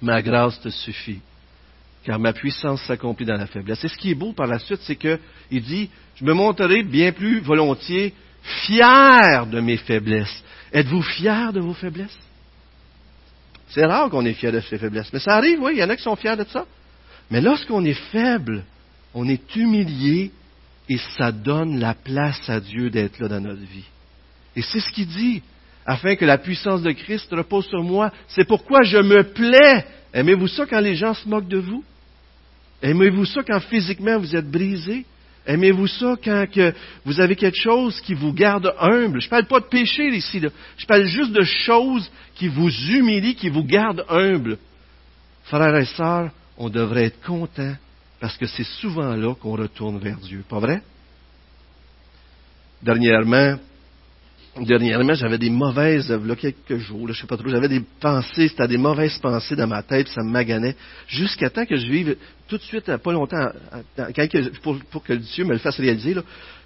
[0.01, 1.19] ma grâce te suffit,
[2.03, 3.83] car ma puissance s'accomplit dans la faiblesse.
[3.83, 5.19] Et ce qui est beau par la suite, c'est qu'il
[5.61, 10.43] dit, je me montrerai bien plus volontiers fier de mes faiblesses.
[10.73, 12.17] Êtes-vous fier de vos faiblesses?
[13.69, 15.89] C'est rare qu'on est fier de ses faiblesses, mais ça arrive, oui, il y en
[15.89, 16.65] a qui sont fiers de ça.
[17.29, 18.63] Mais lorsqu'on est faible,
[19.13, 20.31] on est humilié
[20.89, 23.85] et ça donne la place à Dieu d'être là dans notre vie.
[24.55, 25.41] Et c'est ce qu'il dit,
[25.87, 28.11] afin que la puissance de Christ repose sur moi.
[28.27, 29.85] C'est pourquoi je me plais.
[30.13, 31.83] Aimez-vous ça quand les gens se moquent de vous?
[32.81, 35.05] Aimez-vous ça quand physiquement vous êtes brisé?
[35.45, 36.73] Aimez-vous ça quand que
[37.05, 39.21] vous avez quelque chose qui vous garde humble?
[39.21, 40.41] Je ne parle pas de péché ici,
[40.77, 44.57] je parle juste de choses qui vous humilient, qui vous gardent humble.
[45.45, 47.75] Frères et sœurs, on devrait être content
[48.19, 50.43] parce que c'est souvent là qu'on retourne vers Dieu.
[50.47, 50.81] Pas vrai?
[52.81, 53.57] Dernièrement,
[54.65, 58.47] dernièrement, j'avais des mauvaises, a quelques jours, je je sais pas trop, j'avais des pensées,
[58.47, 60.75] c'était des mauvaises pensées dans ma tête, ça me maganait,
[61.07, 62.17] jusqu'à temps que je vive
[62.47, 63.49] tout de suite, pas longtemps,
[64.61, 66.15] pour, que Dieu me le fasse réaliser,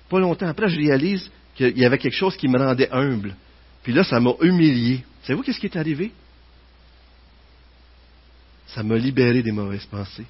[0.10, 3.36] pas longtemps après, je réalise qu'il y avait quelque chose qui me rendait humble.
[3.84, 5.04] Puis là, ça m'a humilié.
[5.23, 6.12] Savez-vous qu'est-ce qui est arrivé?
[8.73, 10.25] Ça m'a libéré des mauvaises pensées.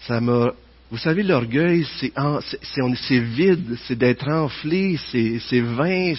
[0.00, 0.52] Ça m'a
[0.90, 6.14] vous savez, l'orgueil, c'est vide, c'est d'être enflé, c'est vain,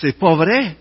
[0.00, 0.76] c'est pas vrai.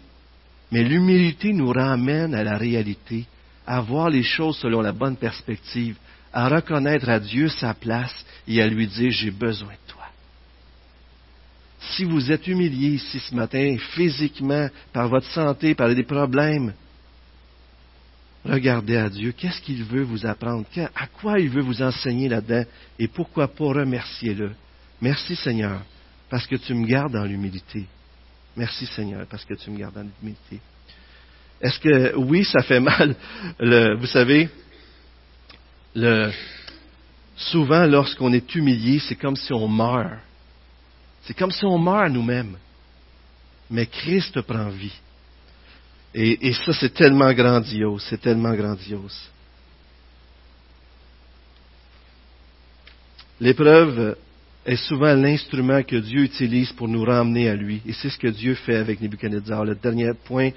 [0.72, 3.26] Mais l'humilité nous ramène à la réalité,
[3.66, 5.98] à voir les choses selon la bonne perspective,
[6.32, 10.06] à reconnaître à Dieu sa place et à lui dire j'ai besoin de toi.
[11.82, 16.74] Si vous êtes humilié ici ce matin, physiquement, par votre santé, par des problèmes,
[18.46, 19.34] Regardez à Dieu.
[19.34, 20.66] Qu'est-ce qu'il veut vous apprendre?
[20.96, 22.64] À quoi il veut vous enseigner là-dedans?
[22.98, 24.52] Et pourquoi pas remercier-le?
[25.02, 25.82] Merci Seigneur,
[26.30, 27.86] parce que tu me gardes dans l'humilité.
[28.56, 30.60] Merci Seigneur, parce que tu me gardes dans l'humilité.
[31.62, 33.16] Est-ce que, oui, ça fait mal,
[33.98, 34.50] vous savez,
[35.96, 36.32] le,
[37.36, 40.20] souvent lorsqu'on est humilié, c'est comme si on meurt.
[41.24, 42.58] C'est comme si on meurt nous-mêmes.
[43.70, 44.94] Mais Christ prend vie.
[46.14, 49.30] Et, et ça, c'est tellement grandiose, c'est tellement grandiose.
[53.40, 54.18] L'épreuve
[54.66, 57.82] est souvent l'instrument que Dieu utilise pour nous ramener à lui.
[57.88, 59.64] Et c'est ce que Dieu fait avec Nebuchadnezzar.
[59.66, 60.50] Le dernier point,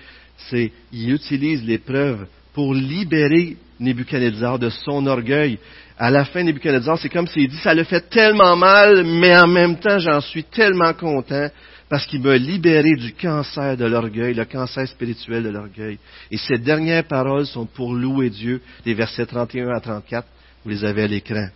[0.50, 5.58] c'est qu'il utilise l'épreuve pour libérer Nebuchadnezzar de son orgueil.
[5.98, 9.46] À la fin, Nebuchadnezzar, c'est comme s'il dit, ça le fait tellement mal, mais en
[9.46, 11.48] même temps, j'en suis tellement content
[11.92, 15.98] parce qu'il m'a libéré du cancer de l'orgueil, le cancer spirituel de l'orgueil.
[16.30, 20.26] Et ces dernières paroles sont pour louer Dieu, les versets 31 à 34,
[20.64, 21.48] vous les avez à l'écran.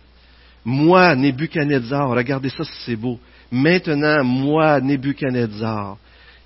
[0.63, 3.19] Moi, Nebuchadnezzar, regardez ça, c'est beau.
[3.51, 5.97] Maintenant, moi, Nebuchadnezzar,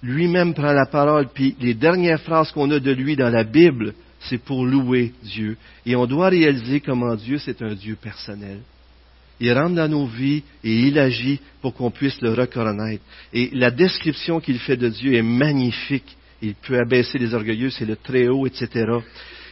[0.01, 3.93] lui-même prend la parole, puis les dernières phrases qu'on a de lui dans la Bible,
[4.21, 5.58] c'est pour louer Dieu.
[5.86, 8.60] Et on doit réaliser comment Dieu, c'est un Dieu personnel.
[9.41, 13.04] Il rentre dans nos vies et il agit pour qu'on puisse le reconnaître.
[13.34, 16.15] Et la description qu'il fait de Dieu est magnifique.
[16.43, 18.86] Il peut abaisser les orgueilleux, c'est le très haut, etc.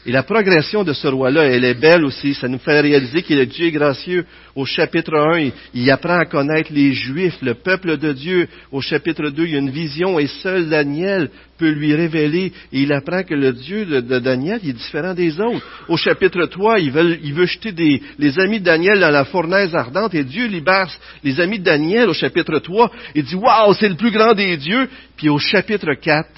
[0.05, 2.33] Et la progression de ce roi-là, elle est belle aussi.
[2.33, 4.25] Ça nous fait réaliser qu'il est Dieu gracieux.
[4.55, 8.47] Au chapitre 1, il apprend à connaître les Juifs, le peuple de Dieu.
[8.71, 12.53] Au chapitre 2, il y a une vision et seul Daniel peut lui révéler.
[12.71, 15.65] Et il apprend que le Dieu de, Daniel est différent des autres.
[15.89, 20.23] Au chapitre 3, il veut, jeter les amis de Daniel dans la fournaise ardente et
[20.23, 20.87] Dieu libère
[21.25, 22.89] les amis de Daniel au chapitre 3.
[23.15, 24.87] Il dit, waouh, c'est le plus grand des dieux.
[25.17, 26.29] Puis au chapitre 4,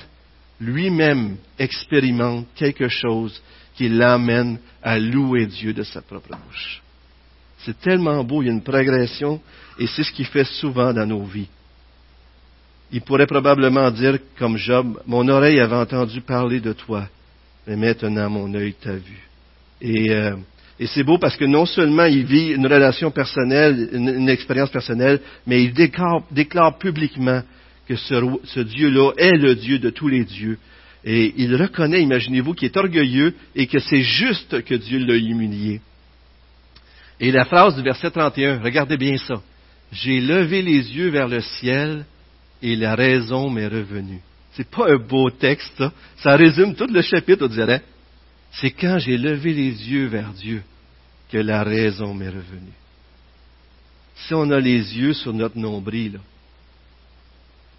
[0.62, 3.42] lui-même expérimente quelque chose
[3.76, 6.82] qui l'amène à louer Dieu de sa propre bouche.
[7.66, 9.42] C'est tellement beau, il y a une progression,
[9.80, 11.50] et c'est ce qu'il fait souvent dans nos vies.
[12.92, 17.08] Il pourrait probablement dire, comme Job, mon oreille avait entendu parler de toi,
[17.66, 19.28] mais maintenant mon œil t'a vu.
[19.80, 20.36] Et, euh,
[20.80, 25.22] et c'est beau parce que non seulement il vit une relation personnelle, une, expérience personnelle,
[25.48, 27.42] mais il déclare publiquement
[27.88, 30.58] que ce, Dieu-là est le Dieu de tous les dieux.
[31.04, 35.82] Et il reconnaît, imaginez-vous, qu'il est orgueilleux et que c'est juste que Dieu l'a humilié.
[37.20, 39.42] Et la phrase du verset 31, regardez bien ça.
[39.92, 42.06] J'ai levé les yeux vers le ciel
[42.62, 44.22] et la raison m'est revenue.
[44.54, 45.92] C'est pas un beau texte, ça.
[46.18, 47.82] Ça résume tout le chapitre, on dirait.
[48.52, 50.62] C'est quand j'ai levé les yeux vers Dieu
[51.32, 52.74] que la raison m'est revenue.
[54.16, 56.20] Si on a les yeux sur notre nombril,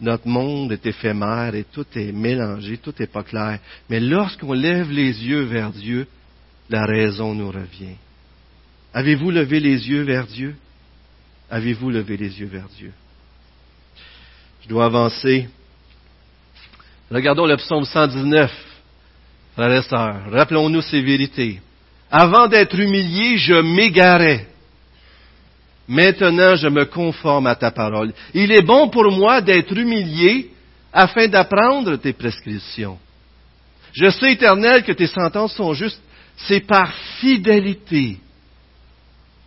[0.03, 3.61] notre monde est éphémère et tout est mélangé, tout n'est pas clair.
[3.89, 6.07] Mais lorsqu'on lève les yeux vers Dieu,
[6.69, 7.97] la raison nous revient.
[8.93, 10.57] Avez-vous levé les yeux vers Dieu?
[11.51, 12.93] Avez-vous levé les yeux vers Dieu?
[14.63, 15.49] Je dois avancer.
[17.11, 18.51] Regardons le psaume 119,
[19.55, 20.31] frères et sœurs.
[20.31, 21.61] Rappelons-nous ces vérités.
[22.11, 24.49] Avant d'être humilié, je m'égarais.
[25.93, 28.15] Maintenant, je me conforme à ta parole.
[28.33, 30.51] Il est bon pour moi d'être humilié
[30.91, 32.99] afin d'apprendre tes prescriptions.
[33.93, 36.01] Je sais, Éternel, que tes sentences sont justes.
[36.35, 38.17] C'est par fidélité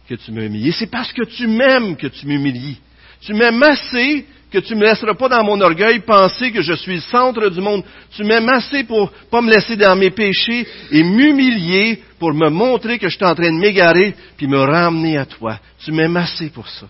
[0.07, 0.73] que tu m'humilies.
[0.73, 2.77] C'est parce que tu m'aimes que tu m'humilies.
[3.21, 6.73] Tu m'aimes assez que tu ne me laisseras pas dans mon orgueil penser que je
[6.73, 7.83] suis le centre du monde.
[8.11, 12.97] Tu m'aimes assez pour pas me laisser dans mes péchés et m'humilier pour me montrer
[12.97, 15.59] que je suis en train de m'égarer puis me ramener à toi.
[15.79, 16.87] Tu m'aimes assez pour ça.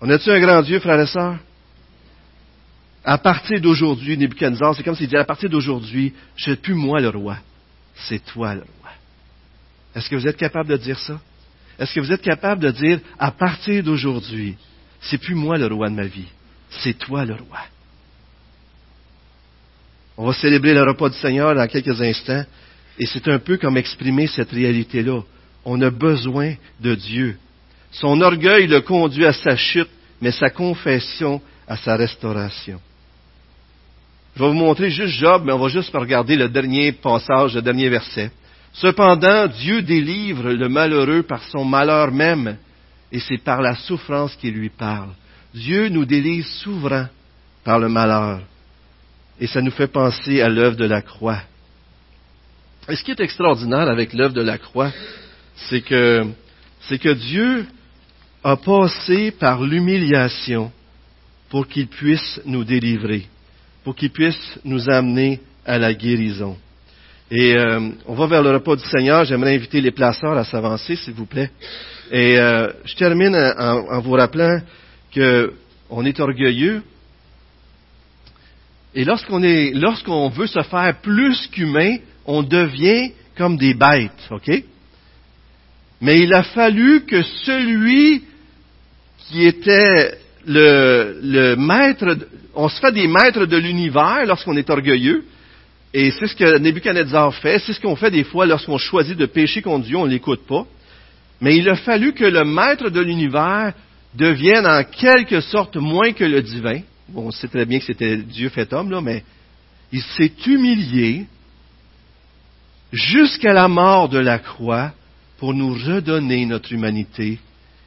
[0.00, 1.38] On a-tu un grand Dieu, frères et sœurs?
[3.04, 6.74] À partir d'aujourd'hui, Nebuchadnezzar, c'est comme s'il disait, à partir d'aujourd'hui, je ne suis plus
[6.74, 7.38] moi le roi,
[7.96, 8.90] c'est toi le roi.
[9.96, 11.20] Est-ce que vous êtes capable de dire ça?
[11.78, 14.56] Est-ce que vous êtes capable de dire, à partir d'aujourd'hui,
[15.04, 16.28] c'est plus moi le roi de ma vie,
[16.70, 17.60] c'est toi le roi.
[20.16, 22.44] On va célébrer le repas du Seigneur dans quelques instants,
[22.98, 25.20] et c'est un peu comme exprimer cette réalité-là.
[25.64, 27.36] On a besoin de Dieu.
[27.90, 29.90] Son orgueil le conduit à sa chute,
[30.20, 32.80] mais sa confession à sa restauration.
[34.36, 37.62] Je vais vous montrer juste Job, mais on va juste regarder le dernier passage, le
[37.62, 38.30] dernier verset.
[38.72, 42.56] Cependant, Dieu délivre le malheureux par son malheur même,
[43.14, 45.10] et c'est par la souffrance qu'il lui parle.
[45.54, 47.08] Dieu nous délivre souverain
[47.62, 48.40] par le malheur.
[49.40, 51.40] Et ça nous fait penser à l'œuvre de la croix.
[52.88, 54.90] Et ce qui est extraordinaire avec l'œuvre de la croix,
[55.54, 56.26] c'est que,
[56.88, 57.66] c'est que Dieu
[58.42, 60.72] a passé par l'humiliation
[61.50, 63.28] pour qu'il puisse nous délivrer,
[63.84, 66.56] pour qu'il puisse nous amener à la guérison.
[67.30, 69.24] Et euh, on va vers le repas du Seigneur.
[69.24, 71.50] J'aimerais inviter les placeurs à s'avancer, s'il vous plaît.
[72.10, 74.60] Et euh, je termine en, vous rappelant
[75.14, 76.82] qu'on est orgueilleux.
[78.94, 81.96] Et lorsqu'on est, lorsqu'on veut se faire plus qu'humain,
[82.26, 84.62] on devient comme des bêtes, ok?
[86.00, 88.22] Mais il a fallu que celui
[89.18, 92.18] qui était le, le maître,
[92.54, 95.24] on se fait des maîtres de l'univers lorsqu'on est orgueilleux,
[95.96, 99.26] et c'est ce que Nebuchadnezzar fait, c'est ce qu'on fait des fois lorsqu'on choisit de
[99.26, 100.66] pécher contre Dieu, on ne l'écoute pas.
[101.40, 103.72] Mais il a fallu que le maître de l'univers
[104.12, 106.80] devienne en quelque sorte moins que le divin.
[107.08, 109.22] Bon, on sait très bien que c'était Dieu fait homme, là, mais
[109.92, 111.26] il s'est humilié
[112.92, 114.92] jusqu'à la mort de la croix
[115.38, 117.38] pour nous redonner notre humanité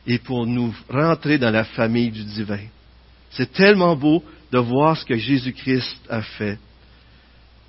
[0.06, 2.64] et pour nous rentrer dans la famille du divin.
[3.32, 6.58] C'est tellement beau de voir ce que Jésus-Christ a fait.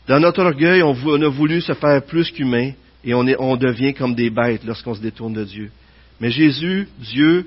[0.09, 2.73] Dans notre orgueil, on a voulu se faire plus qu'humain
[3.05, 5.71] et on, on, devient comme des bêtes lorsqu'on se détourne de Dieu.
[6.19, 7.47] Mais Jésus, Dieu,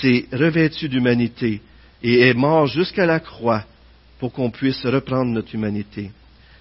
[0.00, 1.60] s'est revêtu d'humanité
[2.02, 3.62] et est mort jusqu'à la croix
[4.18, 6.10] pour qu'on puisse reprendre notre humanité.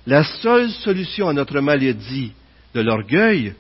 [0.06, 2.32] La seule solution à notre maladie
[2.76, 3.54] de l'orgueil,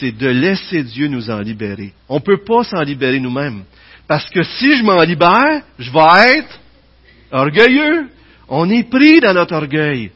[0.00, 1.92] c'est de laisser Dieu nous en libérer.
[2.08, 3.64] On ne peut pas s'en libérer nous-mêmes.
[4.08, 6.60] Parce que si je m'en libère, je vais être
[7.30, 8.08] orgueilleux.
[8.48, 10.10] On est pris dans notre orgueil.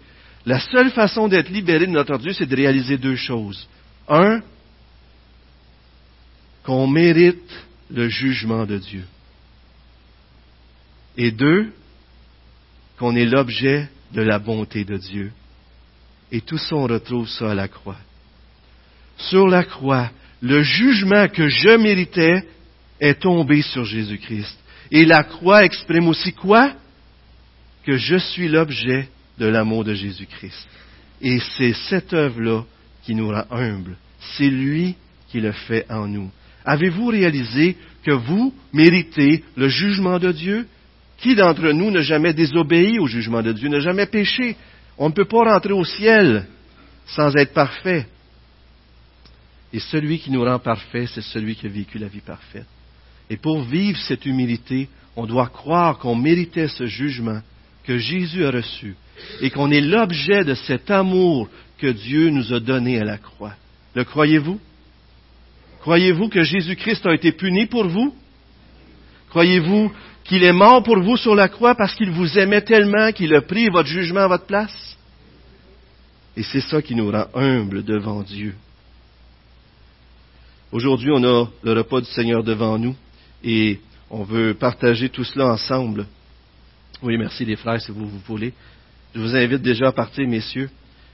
[0.47, 3.69] La seule façon d'être libéré de notre orgueil, c'est de réaliser deux choses.
[4.09, 4.41] Un,
[6.65, 9.05] qu'on mérite le jugement de Dieu.
[11.17, 11.73] Et deux,
[12.99, 15.33] qu'on est l'objet de la bonté de Dieu.
[16.33, 17.99] Et tout ça, on retrouve ça à la croix.
[19.17, 20.11] Sur la croix,
[20.41, 22.49] le jugement que je méritais
[23.01, 24.59] est tombé sur Jésus-Christ.
[24.91, 26.73] Et la croix exprime aussi quoi?
[27.85, 29.09] Que je suis l'objet
[29.41, 30.69] de l'amour de Jésus-Christ.
[31.23, 32.63] Et c'est cette œuvre-là
[33.03, 33.97] qui nous rend humbles.
[34.37, 34.95] C'est lui
[35.29, 36.31] qui le fait en nous.
[36.65, 40.69] Avez-vous réalisé que vous méritez le jugement de Dieu?
[41.19, 44.57] Qui d'entre nous n'a jamais désobéi au jugement de Dieu, n'a jamais péché?
[44.99, 46.47] On ne peut pas rentrer au ciel
[47.07, 48.07] sans être parfait.
[49.73, 52.67] Et celui qui nous rend parfait, c'est celui qui a vécu la vie parfaite.
[53.31, 57.41] Et pour vivre cette humilité, on doit croire qu'on méritait ce jugement
[57.85, 58.97] que Jésus a reçu
[59.41, 61.49] et qu'on est l'objet de cet amour
[61.79, 63.55] que Dieu nous a donné à la croix.
[63.95, 64.61] Le croyez-vous?
[65.81, 68.15] Croyez-vous que Jésus-Christ a été puni pour vous?
[69.31, 69.91] Croyez-vous
[70.25, 73.41] qu'il est mort pour vous sur la croix parce qu'il vous aimait tellement qu'il a
[73.41, 74.97] pris votre jugement à votre place?
[76.37, 78.55] Et c'est ça qui nous rend humbles devant Dieu.
[80.73, 82.95] Aujourd'hui, on a le repas du Seigneur devant nous
[83.43, 86.07] et on veut partager tout cela ensemble.
[87.03, 88.53] Oui, merci les frères, si vous, vous voulez.
[89.15, 90.71] Je vous invite déjà à partir, messieurs,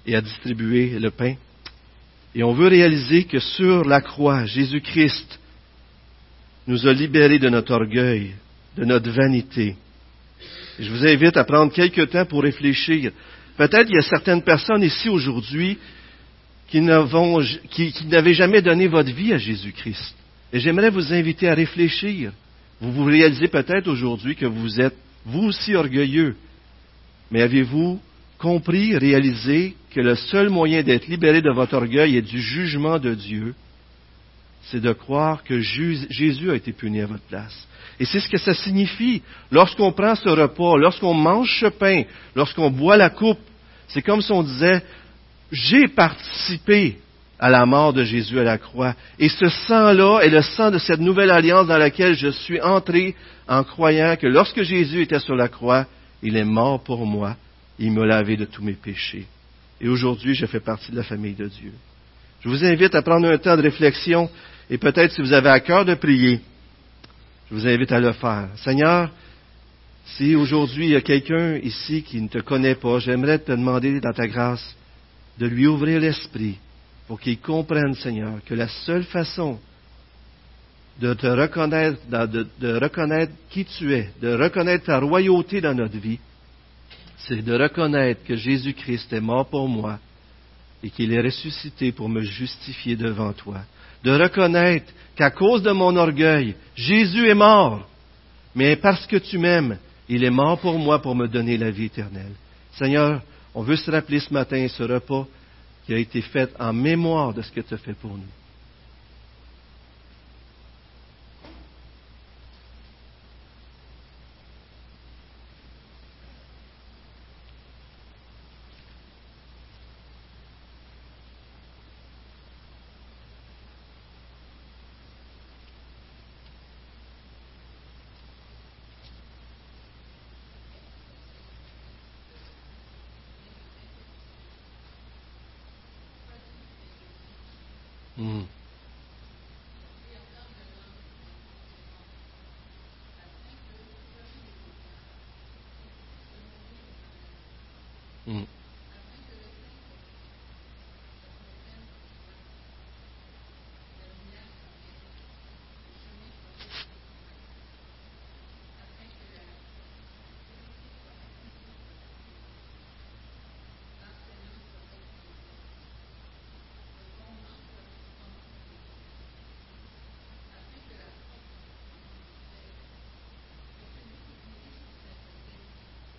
[0.06, 1.34] et à distribuer le pain.
[2.34, 5.40] Et on veut réaliser que sur la croix, Jésus-Christ
[6.66, 8.34] nous a libérés de notre orgueil,
[8.76, 9.76] de notre vanité.
[10.78, 13.12] je vous invite à prendre quelques temps pour réfléchir.
[13.56, 15.78] Peut-être il y a certaines personnes ici aujourd'hui
[16.68, 20.14] qui n'avaient jamais donné votre vie à Jésus-Christ.
[20.52, 22.32] Et j'aimerais vous inviter à réfléchir.
[22.80, 26.36] Vous vous réalisez peut-être aujourd'hui que vous êtes vous aussi orgueilleux.
[27.30, 28.00] Mais avez-vous
[28.38, 33.14] compris, réalisé que le seul moyen d'être libéré de votre orgueil et du jugement de
[33.14, 33.54] Dieu,
[34.64, 37.66] c'est de croire que Jésus a été puni à votre place?
[37.98, 39.22] Et c'est ce que ça signifie.
[39.50, 42.02] Lorsqu'on prend ce repas, lorsqu'on mange ce pain,
[42.34, 43.38] lorsqu'on boit la coupe,
[43.88, 44.82] c'est comme si on disait,
[45.50, 46.98] j'ai participé
[47.38, 48.94] à la mort de Jésus à la croix.
[49.18, 53.14] Et ce sang-là est le sang de cette nouvelle alliance dans laquelle je suis entré
[53.48, 55.86] en croyant que lorsque Jésus était sur la croix,
[56.22, 57.36] il est mort pour moi
[57.78, 59.26] il m'a lavé de tous mes péchés.
[59.80, 61.72] Et aujourd'hui, je fais partie de la famille de Dieu.
[62.40, 64.30] Je vous invite à prendre un temps de réflexion
[64.70, 66.40] et peut-être si vous avez à cœur de prier,
[67.50, 68.48] je vous invite à le faire.
[68.56, 69.10] Seigneur,
[70.06, 74.00] si aujourd'hui il y a quelqu'un ici qui ne te connaît pas, j'aimerais te demander
[74.00, 74.74] dans ta grâce
[75.38, 76.56] de lui ouvrir l'esprit
[77.06, 79.58] pour qu'il comprenne, Seigneur, que la seule façon
[81.00, 86.18] de te reconnaître, de, reconnaître qui tu es, de reconnaître ta royauté dans notre vie,
[87.18, 89.98] c'est de reconnaître que Jésus-Christ est mort pour moi
[90.82, 93.60] et qu'il est ressuscité pour me justifier devant toi.
[94.04, 97.88] De reconnaître qu'à cause de mon orgueil, Jésus est mort,
[98.54, 99.78] mais parce que tu m'aimes,
[100.08, 102.32] il est mort pour moi pour me donner la vie éternelle.
[102.72, 103.22] Seigneur,
[103.54, 105.26] on veut se rappeler ce matin ce repas
[105.84, 108.22] qui a été fait en mémoire de ce que tu as fait pour nous.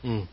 [0.08, 0.24] Hmm.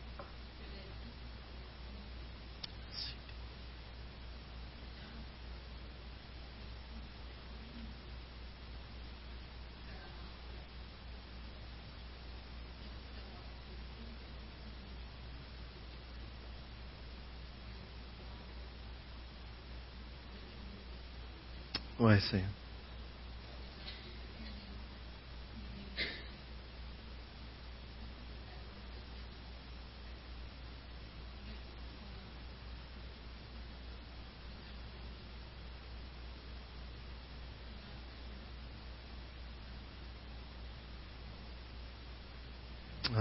[21.99, 22.64] Ouais, c'est.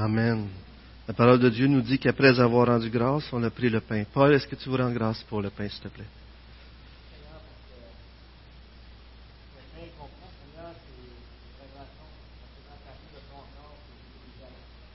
[0.04, 0.48] Amen.
[1.08, 4.04] La parole de Dieu nous dit qu'après avoir rendu grâce, on a pris le pain.
[4.12, 6.04] Paul, est-ce que tu veux rendre grâce pour le pain, s'il te plaît?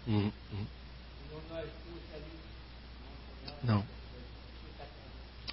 [0.05, 0.31] Mhm, mhm.
[3.63, 3.83] Non.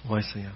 [0.07, 0.53] Oui, Seigneur.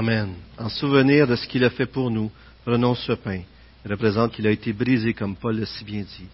[0.00, 0.32] Amen.
[0.56, 2.30] En souvenir de ce qu'il a fait pour nous,
[2.64, 3.42] prenons ce pain.
[3.84, 6.26] Il représente qu'il a été brisé, comme Paul l'a si bien dit,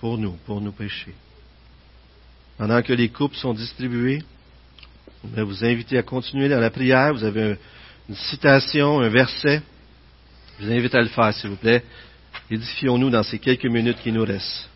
[0.00, 1.14] pour nous, pour nos péchés.
[2.58, 4.22] Pendant que les coupes sont distribuées,
[5.24, 7.14] je vais vous inviter à continuer dans la prière.
[7.14, 7.56] Vous avez un-
[8.10, 9.62] une citation, un verset.
[10.60, 11.82] Je vous invite à le faire, s'il vous plaît.
[12.50, 14.68] Édifions-nous dans ces quelques minutes qui nous restent.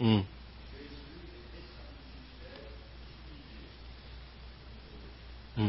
[0.00, 0.20] Hmm.
[5.56, 5.68] Hmm.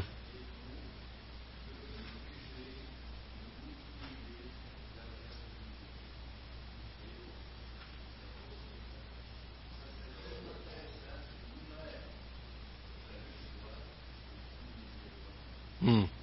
[15.82, 16.20] Hmm.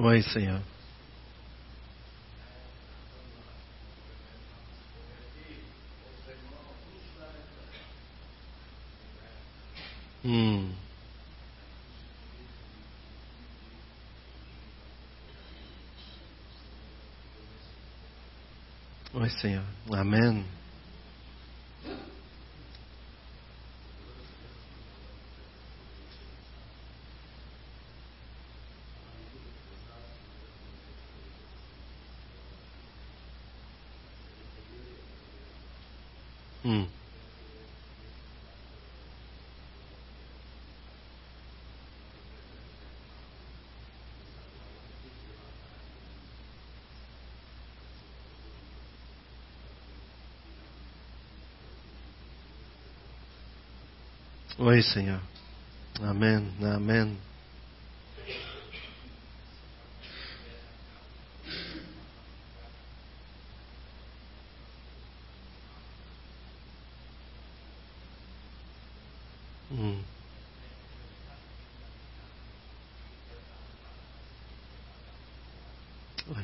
[0.00, 0.60] Oui, Seigneur.
[10.22, 10.68] Hmm.
[19.14, 19.64] Oui, Seigneur.
[19.92, 20.44] Amen.
[54.58, 55.20] Oui, Seigneur.
[56.02, 56.50] Amen.
[56.64, 57.14] Amen.
[69.70, 69.98] Hmm.
[76.28, 76.42] Ouais.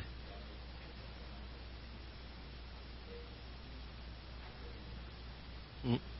[5.85, 6.14] Hmm.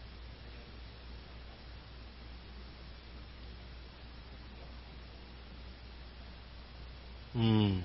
[7.35, 7.83] Mm.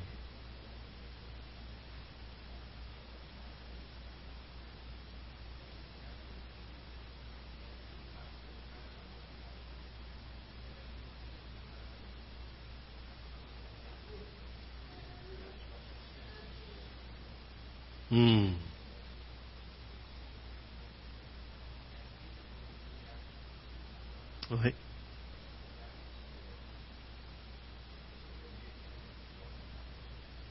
[18.11, 18.53] Mm.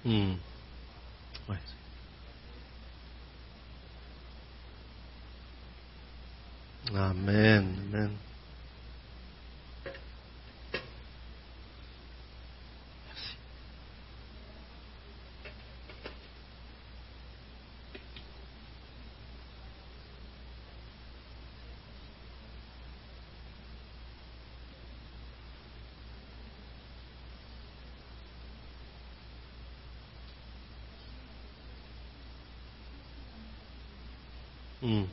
[0.09, 0.48] Mm.
[34.83, 35.05] Hmm.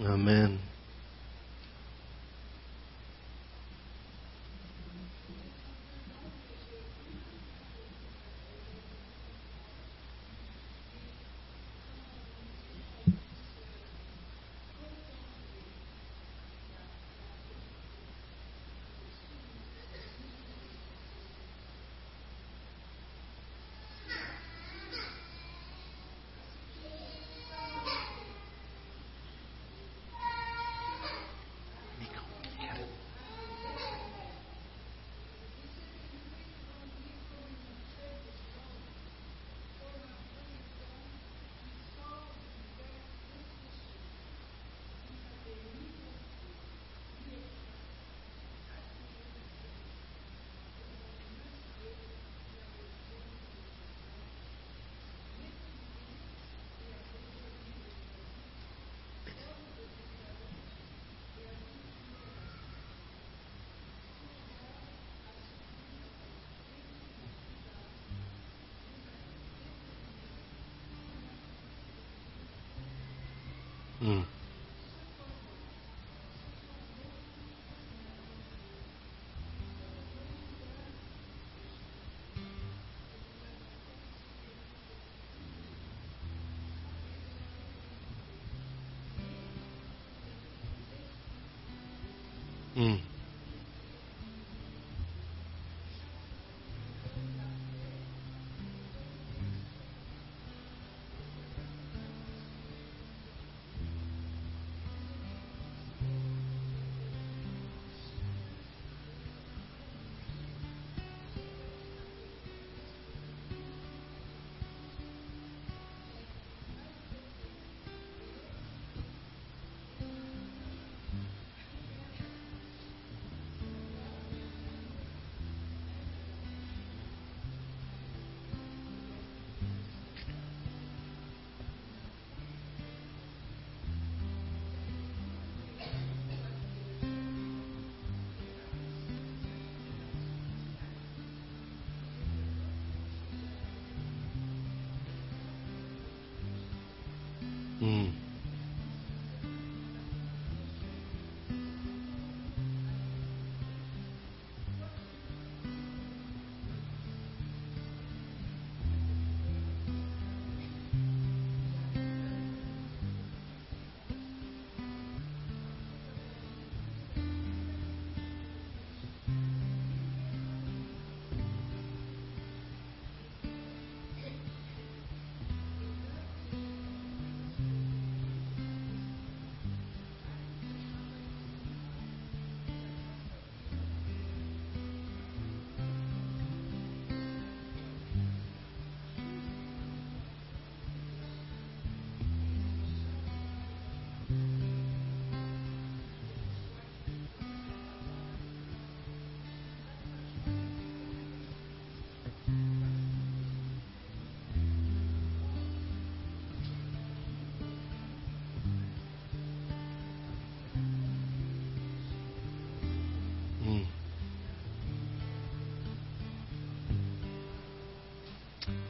[0.00, 0.73] Amen.
[74.04, 74.22] 嗯。
[92.76, 93.13] 嗯。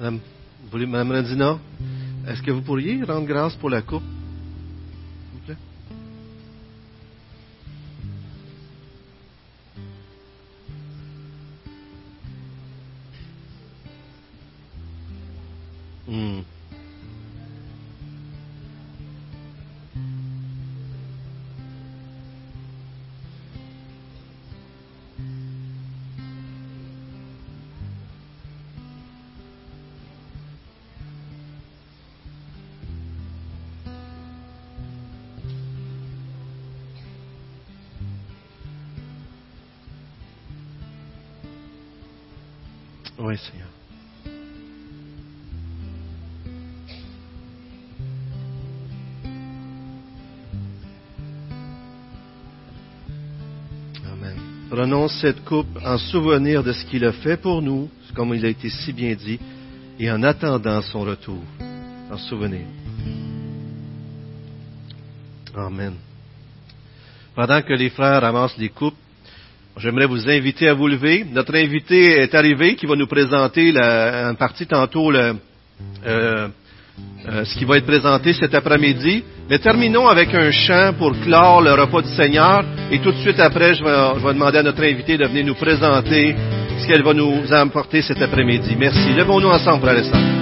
[0.05, 0.21] Madame,
[0.87, 1.59] Madame
[2.29, 4.04] est-ce que vous pourriez rendre grâce pour la coupe?
[43.19, 43.69] Oui, Seigneur.
[54.13, 54.37] Amen.
[54.69, 58.49] Prenons cette coupe en souvenir de ce qu'il a fait pour nous, comme il a
[58.49, 59.39] été si bien dit,
[59.99, 61.43] et en attendant son retour.
[62.11, 62.67] En souvenir.
[65.55, 65.95] Amen.
[67.37, 68.97] Pendant que les frères ramassent les coupes,
[69.77, 71.25] j'aimerais vous inviter à vous lever.
[71.33, 75.35] Notre invité est arrivé qui va nous présenter la, en partie tantôt le,
[76.07, 76.49] euh,
[77.27, 79.25] euh, ce qui va être présenté cet après-midi.
[79.49, 82.65] Mais terminons avec un chant pour clore le repas du Seigneur.
[82.91, 85.47] Et tout de suite après, je vais, je vais demander à notre invité de venir
[85.47, 86.35] nous présenter
[86.79, 88.77] ce qu'elle va nous apporter cet après-midi.
[88.79, 89.13] Merci.
[89.15, 90.34] Levons-nous ensemble, frères et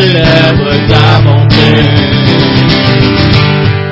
[0.00, 1.70] célèbre ta bonté.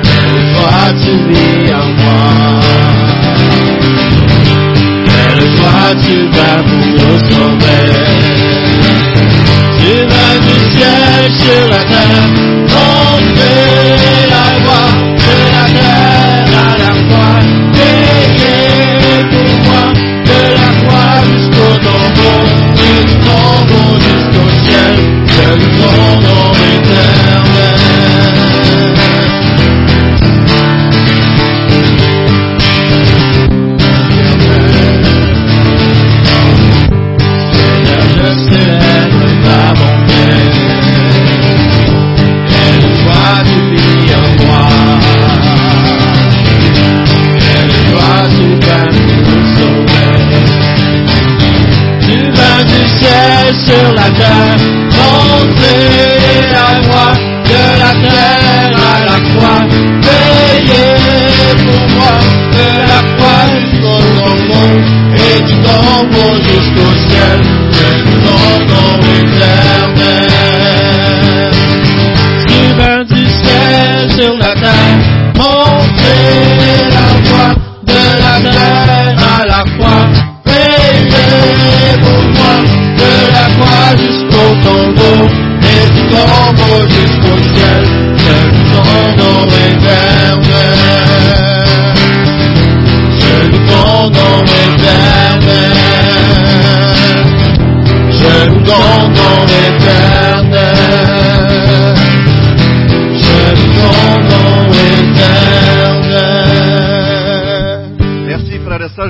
[0.03, 2.25] Quelle joie tu vis en moi.
[5.05, 7.83] Quelle joie tu vas pour nous sauver.
[9.77, 12.27] Tu vas du ciel sur la terre,
[12.73, 13.61] montrer
[14.33, 14.91] la voix
[15.25, 17.39] de la terre à la croix.
[17.73, 19.85] Veillez pour moi
[20.25, 22.39] de la croix jusqu'au tombeau,
[22.75, 22.93] du
[23.25, 24.93] tombeau jusqu'au ciel,
[25.39, 27.77] de ton nom éternel.
[37.51, 40.25] Seigneur, je célèbre ta bonté.
[42.49, 44.65] Quelle joie tu vis en moi.
[47.39, 50.11] Quelle joie tu vas nous sauver.
[52.01, 54.57] Tu vas du ciel sur la terre,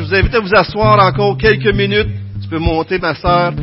[0.09, 2.09] vous invite à vous asseoir encore quelques minutes.
[2.41, 3.53] Tu peux monter, ma sœur.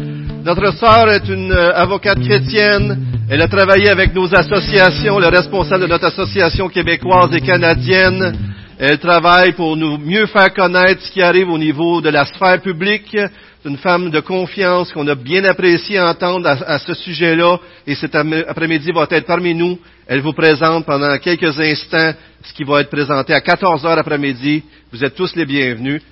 [0.45, 3.05] Notre sœur est une euh, avocate chrétienne.
[3.29, 8.33] Elle a travaillé avec nos associations, le responsable de notre association québécoise et canadienne.
[8.79, 12.61] Elle travaille pour nous mieux faire connaître ce qui arrive au niveau de la sphère
[12.61, 13.11] publique.
[13.11, 17.59] C'est une femme de confiance qu'on a bien apprécié entendre à, à ce sujet-là.
[17.89, 19.77] Et cet après-midi va être parmi nous.
[20.07, 22.13] Elle vous présente pendant quelques instants
[22.45, 24.63] ce qui va être présenté à 14 heures après-midi.
[24.93, 26.03] Vous êtes tous les bienvenus.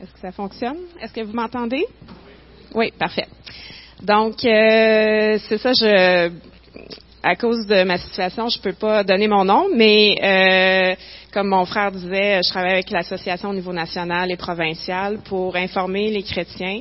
[0.00, 0.78] Est-ce que ça fonctionne?
[1.00, 1.84] Est-ce que vous m'entendez?
[2.74, 3.26] Oui, parfait.
[4.02, 6.30] Donc, euh, c'est ça, je,
[7.22, 10.94] à cause de ma situation, je peux pas donner mon nom, mais euh,
[11.32, 16.10] comme mon frère disait, je travaille avec l'association au niveau national et provincial pour informer
[16.10, 16.80] les chrétiens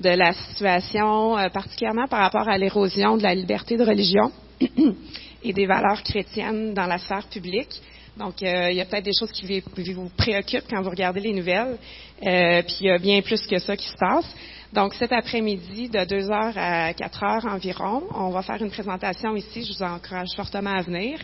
[0.00, 4.30] de la situation, euh, particulièrement par rapport à l'érosion de la liberté de religion
[5.42, 7.80] et des valeurs chrétiennes dans la sphère publique.
[8.18, 9.60] Donc, euh, il y a peut-être des choses qui
[9.92, 11.78] vous- préoccupent quand vous regardez les nouvelles,
[12.26, 14.26] euh, puis il y a bien plus que ça qui se passe.
[14.72, 19.36] Donc, cet après-midi, de 2 heures à 4 heures environ, on va faire une présentation
[19.36, 19.64] ici.
[19.64, 21.18] Je vous encourage fortement à venir.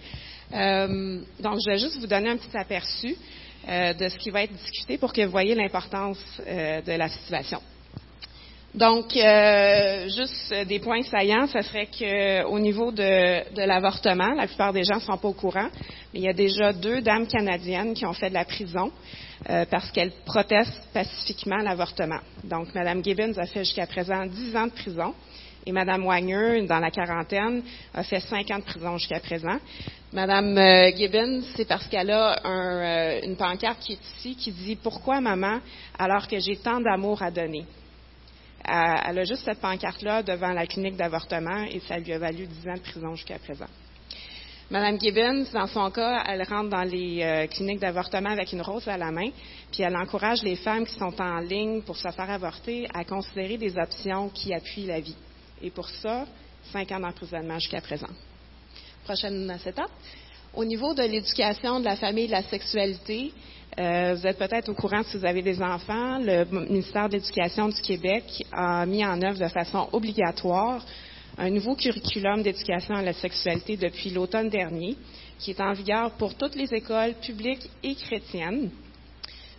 [0.52, 3.16] Euh, donc, je vais juste vous donner un petit aperçu
[3.68, 7.08] euh, de ce qui va être discuté pour que vous voyez l'importance euh, de la
[7.08, 7.60] situation.
[8.74, 14.82] Donc, euh, juste des points saillants, ce serait qu'au niveau de, l'avortement, la plupart des
[14.82, 15.68] gens ne sont pas au courant,
[16.12, 18.90] mais il y a déjà deux dames canadiennes qui ont fait de la prison
[19.48, 22.18] euh, parce qu'elles protestent pacifiquement l'avortement.
[22.42, 25.14] Donc, Mme Gibbons a fait jusqu'à présent 10 ans de prison
[25.66, 27.62] et Mme Wagner, dans la quarantaine,
[27.94, 29.58] a fait 5 ans de prison jusqu'à présent.
[30.12, 34.50] Mme euh, Gibbons, c'est parce qu'elle a un, euh, une pancarte qui est ici qui
[34.50, 35.60] dit Pourquoi maman,
[35.96, 37.64] alors que j'ai tant d'amour à donner?
[38.64, 42.68] Elle a juste cette pancarte-là devant la clinique d'avortement et ça lui a valu 10
[42.68, 43.66] ans de prison jusqu'à présent.
[44.70, 48.88] Madame Gibbons, dans son cas, elle rentre dans les euh, cliniques d'avortement avec une rose
[48.88, 49.28] à la main,
[49.70, 53.58] puis elle encourage les femmes qui sont en ligne pour se faire avorter à considérer
[53.58, 55.16] des options qui appuient la vie.
[55.60, 56.26] Et pour ça,
[56.72, 58.08] cinq ans d'emprisonnement jusqu'à présent.
[59.04, 59.90] Prochaine étape.
[60.54, 63.32] Au niveau de l'éducation de la famille et de la sexualité,
[63.78, 67.68] euh, vous êtes peut-être au courant si vous avez des enfants, le ministère de l'Éducation
[67.68, 70.84] du Québec a mis en œuvre de façon obligatoire
[71.36, 74.96] un nouveau curriculum d'éducation à la sexualité depuis l'automne dernier,
[75.40, 78.70] qui est en vigueur pour toutes les écoles publiques et chrétiennes.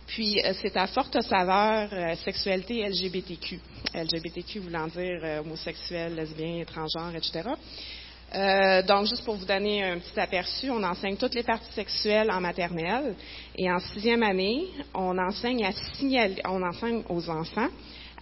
[0.06, 3.60] Puis, euh, c'est à forte saveur euh, sexualité LGBTQ.
[3.92, 7.50] LGBTQ voulant dire homosexuel, lesbien, étrangère, etc.
[8.34, 12.30] Euh, donc, juste pour vous donner un petit aperçu, on enseigne toutes les parties sexuelles
[12.30, 13.14] en maternelle.
[13.54, 17.68] Et en sixième année, on enseigne, à signaler, on enseigne aux enfants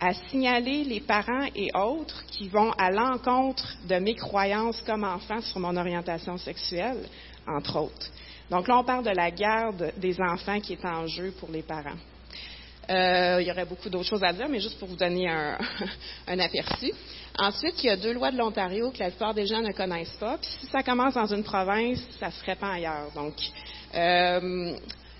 [0.01, 5.41] à signaler les parents et autres qui vont à l'encontre de mes croyances comme enfant
[5.41, 7.09] sur mon orientation sexuelle,
[7.47, 8.11] entre autres.
[8.51, 11.63] Donc là, on parle de la garde des enfants qui est en jeu pour les
[11.63, 11.97] parents.
[12.91, 15.29] Euh, il y aurait beaucoup d'autres choses à dire, mais juste pour vous donner
[16.27, 16.93] un, aperçu.
[17.39, 20.17] Ensuite, il y a deux lois de l'Ontario que la plupart des gens ne connaissent
[20.21, 20.39] pas.
[20.39, 23.11] Puis si ça commence dans une province, ça se répand ailleurs.
[23.15, 23.35] Donc,
[23.95, 24.77] euh,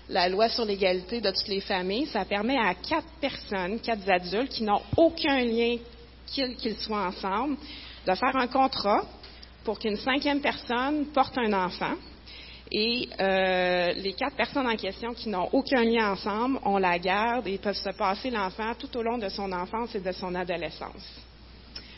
[0.09, 4.51] la loi sur l'égalité de toutes les familles, ça permet à quatre personnes, quatre adultes
[4.51, 5.77] qui n'ont aucun lien
[6.27, 7.57] qu'ils soient ensemble,
[8.05, 9.03] de faire un contrat
[9.63, 11.95] pour qu'une cinquième personne porte un enfant.
[12.71, 17.47] Et euh, les quatre personnes en question qui n'ont aucun lien ensemble, on la garde
[17.47, 21.21] et peuvent se passer l'enfant tout au long de son enfance et de son adolescence.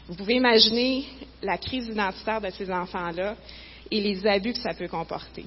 [0.08, 1.06] Vous pouvez imaginer
[1.42, 3.36] la crise identitaire de ces enfants-là
[3.90, 5.46] et les abus que ça peut comporter.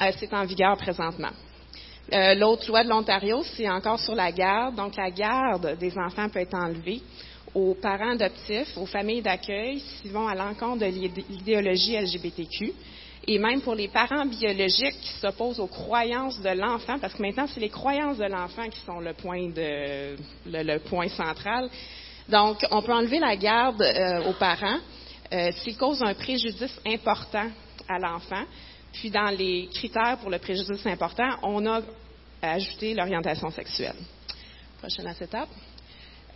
[0.00, 1.32] Euh, c'est en vigueur présentement.
[2.12, 4.76] Euh, L'autre loi de l'Ontario, c'est encore sur la garde.
[4.76, 7.02] Donc, la garde des enfants peut être enlevée
[7.54, 12.72] aux parents adoptifs, aux familles d'accueil, s'ils vont à l'encontre de l'idéologie LGBTQ,
[13.26, 17.46] et même pour les parents biologiques qui s'opposent aux croyances de l'enfant, parce que maintenant,
[17.46, 20.16] c'est les croyances de l'enfant qui sont le point, de,
[20.46, 21.68] le, point central.
[22.28, 24.78] Donc, on peut enlever la garde euh, aux parents
[25.32, 27.48] euh, s'ils causent un préjudice important
[27.88, 28.44] à l'enfant.
[28.92, 31.82] Puis, dans les critères pour le préjudice important, on a
[32.40, 33.96] ajouté l'orientation sexuelle.
[34.80, 35.48] Prochaine étape.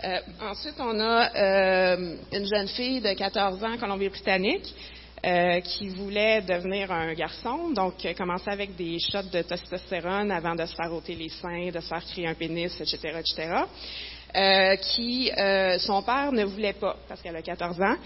[0.05, 4.75] Euh, ensuite, on a euh, une jeune fille de 14 ans, Colombie-Britannique,
[5.25, 10.57] euh, qui voulait devenir un garçon, donc elle commençait avec des shots de testostérone avant
[10.57, 13.55] de se faire ôter les seins, de se faire créer un pénis, etc., etc.,
[14.35, 17.97] euh, qui, euh, son père ne voulait pas, parce qu'elle a 14 ans.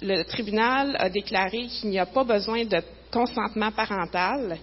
[0.00, 4.56] Le tribunal a déclaré qu'il n'y a pas besoin de consentement parental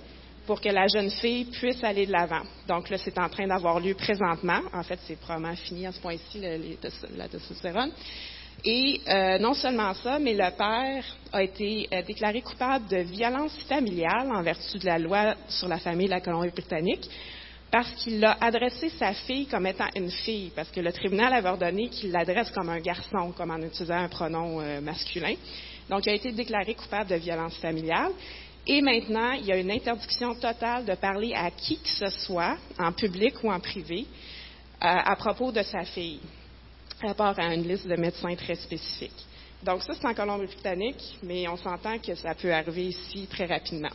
[0.45, 2.43] pour que la jeune fille puisse aller de l'avant.
[2.69, 4.61] Donc là, c'est en train d'avoir lieu présentement.
[4.73, 6.41] En fait, c'est probablement fini à ce point-ci,
[7.17, 7.91] la testostérone.
[8.63, 13.55] Et euh, non seulement ça, mais le père a été euh, déclaré coupable de violence
[13.69, 17.07] familiale en vertu de la loi sur la famille de la Colombie-Britannique
[17.69, 21.49] parce qu'il a adressé sa fille comme étant une fille, parce que le tribunal avait
[21.49, 25.35] ordonné qu'il l'adresse comme un garçon, comme en utilisant un pronom euh, masculin.
[25.89, 28.11] Donc, il a été déclaré coupable de violence familiale.
[28.65, 32.57] Et maintenant, il y a une interdiction totale de parler à qui que ce soit,
[32.79, 34.05] en public ou en privé,
[34.81, 36.19] à propos de sa fille
[37.01, 39.25] rapport à une liste de médecins très spécifique.
[39.63, 43.91] Donc ça, c'est en Colombie-Britannique, mais on s'entend que ça peut arriver ici très rapidement.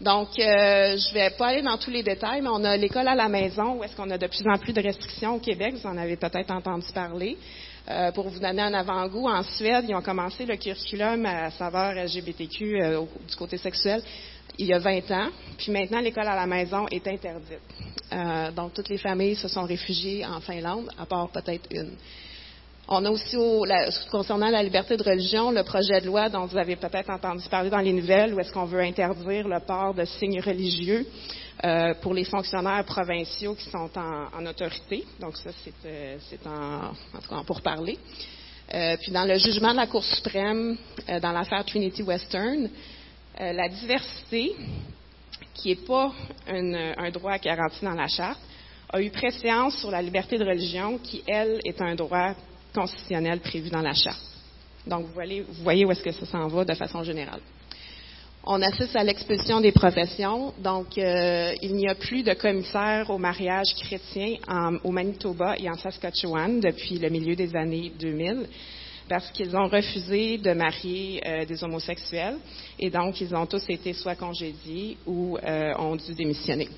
[0.00, 3.08] Donc, euh, je ne vais pas aller dans tous les détails, mais on a l'école
[3.08, 5.74] à la maison où est-ce qu'on a de plus en plus de restrictions au Québec.
[5.74, 7.38] Vous en avez peut-être entendu parler.
[7.88, 11.94] Euh, pour vous donner un avant-goût, en Suède, ils ont commencé le curriculum à saveur
[11.94, 14.02] LGBTQ euh, du côté sexuel
[14.58, 15.28] il y a 20 ans.
[15.58, 17.60] Puis maintenant, l'école à la maison est interdite.
[18.12, 21.92] Euh, donc, toutes les familles se sont réfugiées en Finlande, à part peut-être une.
[22.88, 23.36] On a aussi,
[24.12, 27.68] concernant la liberté de religion, le projet de loi dont vous avez peut-être entendu parler
[27.68, 31.04] dans les nouvelles, où est-ce qu'on veut interdire le port de signes religieux
[31.64, 35.04] euh, pour les fonctionnaires provinciaux qui sont en, autorité.
[35.18, 37.98] Donc ça, c'est euh, en, en tout cas pour parler.
[38.74, 40.76] Euh, puis dans le jugement de la Cour suprême,
[41.08, 42.68] euh, dans l'affaire Trinity Western,
[43.40, 44.54] euh, la diversité,
[45.54, 46.12] qui n'est pas
[46.48, 48.40] un droit garanti dans la charte,
[48.90, 52.34] a eu préséance sur la liberté de religion, qui, elle, est un droit
[52.74, 54.22] constitutionnel prévu dans la charte.
[54.86, 57.40] Donc, vous voyez, où est-ce que ça s'en va de façon générale.
[58.44, 60.54] On assiste à l'expulsion des professions.
[60.58, 64.36] Donc, euh, il n'y a plus de commissaires au mariage chrétien
[64.84, 68.46] au Manitoba et en Saskatchewan depuis le milieu des années 2000
[69.08, 72.38] parce qu'ils ont refusé de marier euh, des homosexuels
[72.78, 76.68] et donc ils ont tous été soit congédiés ou euh, ont dû démissionner.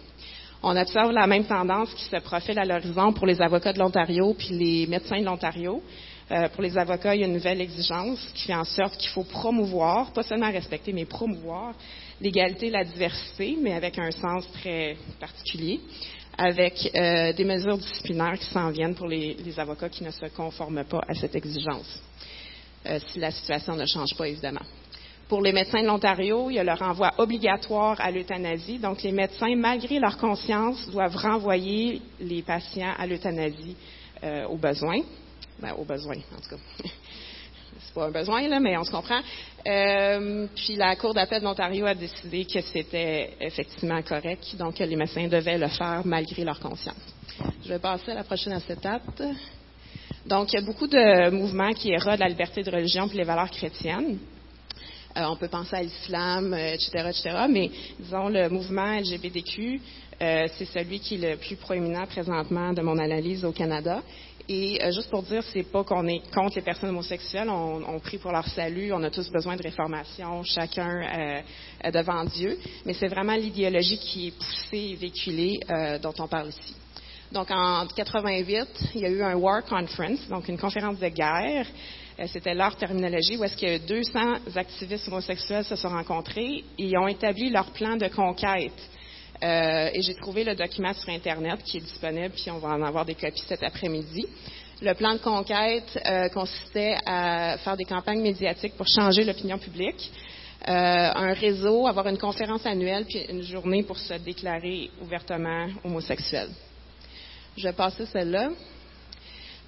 [0.62, 4.35] On observe la même tendance qui se profile à l'horizon pour les avocats de l'Ontario
[4.35, 5.83] puis les médecins de l'Ontario.
[6.31, 9.09] Euh, pour les avocats, il y a une nouvelle exigence qui fait en sorte qu'il
[9.11, 11.72] faut promouvoir, pas seulement respecter, mais promouvoir
[12.20, 15.81] l'égalité et la diversité, mais avec un sens très particulier,
[16.39, 20.84] avec euh, des mesures disciplinaires qui s'en viennent pour les, avocats qui ne se conforment
[20.84, 22.01] pas à cette exigence.
[22.86, 24.62] Euh, si la situation ne change pas, évidemment.
[25.28, 28.78] Pour les médecins de l'Ontario, il y a le renvoi obligatoire à l'euthanasie.
[28.78, 33.76] Donc, les médecins, malgré leur conscience, doivent renvoyer les patients à l'euthanasie
[34.22, 35.01] euh, au besoin.
[35.59, 36.89] Ben, au besoin, en tout cas.
[37.93, 39.20] pas un besoin, là, mais on se comprend.
[39.66, 44.97] Euh, puis la Cour d'appel de l'Ontario a décidé que c'était effectivement correct, donc les
[44.97, 46.97] médecins devaient le faire malgré leur conscience.
[47.64, 49.22] Je vais passer à la prochaine acétate.
[50.26, 53.24] Donc, il y a beaucoup de mouvements qui érodent la liberté de religion et les
[53.24, 54.18] valeurs chrétiennes.
[55.16, 59.80] Euh, on peut penser à l'islam, etc., euh, etc., mais disons, le mouvement LGBTQ,
[60.20, 64.03] c'est celui qui est le plus proéminent présentement de mon analyse au Canada.
[64.51, 68.01] Et euh, juste pour dire, c'est pas qu'on est contre les personnes homosexuelles, on, on,
[68.01, 71.03] prie pour leur salut, on a tous besoin de réformation, chacun
[71.85, 76.29] euh, devant Dieu, mais c'est vraiment l'idéologie qui est poussée et véhiculée euh, dont on
[76.29, 76.75] parle ici.
[77.31, 81.67] Donc en 88, il y a eu un War Conference, donc une conférence de guerre.
[82.33, 87.51] C'était leur terminologie, où est-ce que 200 activistes homosexuels se sont rencontrés et ont établi
[87.51, 88.73] leur plan de conquête
[89.43, 92.82] euh, et j'ai trouvé le document sur Internet qui est disponible, puis on va en
[92.82, 94.26] avoir des copies cet après-midi.
[94.80, 100.11] Le plan de conquête euh, consistait à faire des campagnes médiatiques pour changer l'opinion publique,
[100.68, 106.49] euh, un réseau, avoir une conférence annuelle, puis une journée pour se déclarer ouvertement homosexuel.
[107.57, 108.51] Je vais passer celle-là.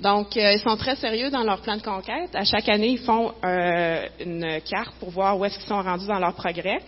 [0.01, 2.35] Donc, euh, ils sont très sérieux dans leur plan de conquête.
[2.35, 6.07] À chaque année, ils font euh, une carte pour voir où est-ce qu'ils sont rendus
[6.07, 6.79] dans leur progrès.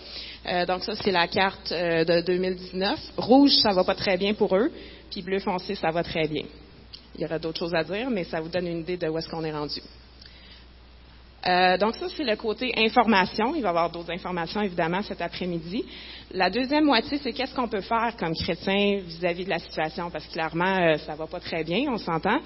[0.47, 2.99] Euh, donc, ça, c'est la carte de 2019.
[3.17, 4.71] Rouge, ça va pas très bien pour eux.
[5.11, 6.45] Puis bleu foncé, ça va très bien.
[7.15, 9.19] Il y aura d'autres choses à dire, mais ça vous donne une idée de où
[9.19, 9.81] est-ce qu'on est rendu.
[11.79, 13.55] donc ça, c'est le côté information.
[13.55, 15.85] Il va y avoir d'autres informations, évidemment, cet après-midi.
[16.31, 20.27] La deuxième moitié, c'est qu'est-ce qu'on peut faire comme chrétien vis-à-vis de la situation, parce
[20.27, 22.41] que clairement, ça va pas très bien, on s'entend.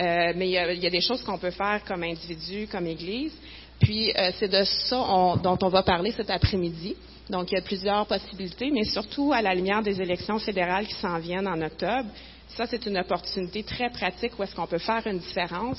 [0.00, 3.34] Euh, mais il y, a, des choses qu'on peut faire comme individu, comme Église.
[3.80, 6.96] Puis euh, c'est de ça dont on va parler cet après-midi.
[7.28, 10.94] Donc il y a plusieurs possibilités, mais surtout à la lumière des élections fédérales qui
[10.94, 12.08] s'en viennent en octobre.
[12.48, 15.78] Ça, c'est une opportunité très pratique où est-ce qu'on peut faire une différence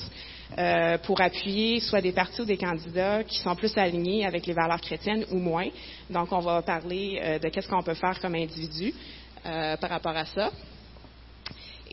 [0.58, 4.54] euh, pour appuyer soit des partis ou des candidats qui sont plus alignés avec les
[4.54, 5.68] valeurs chrétiennes ou moins.
[6.08, 8.94] Donc, on va parler de qu'est-ce qu'on peut faire comme individu
[9.44, 10.50] par rapport à ça.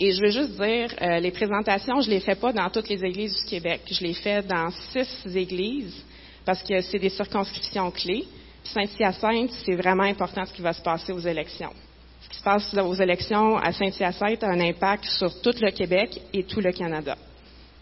[0.02, 3.04] Et je veux juste dire, euh, les présentations, je les fais pas dans toutes les
[3.04, 3.82] églises du Québec.
[3.92, 6.06] Je les fais dans six églises
[6.46, 8.26] parce que c'est des circonscriptions clés.
[8.64, 11.72] Saint-Hyacinthe, c'est vraiment important ce qui va se passer aux élections.
[12.22, 16.22] Ce qui se passe aux élections à Saint-Hyacinthe a un impact sur tout le Québec
[16.32, 17.18] et tout le Canada.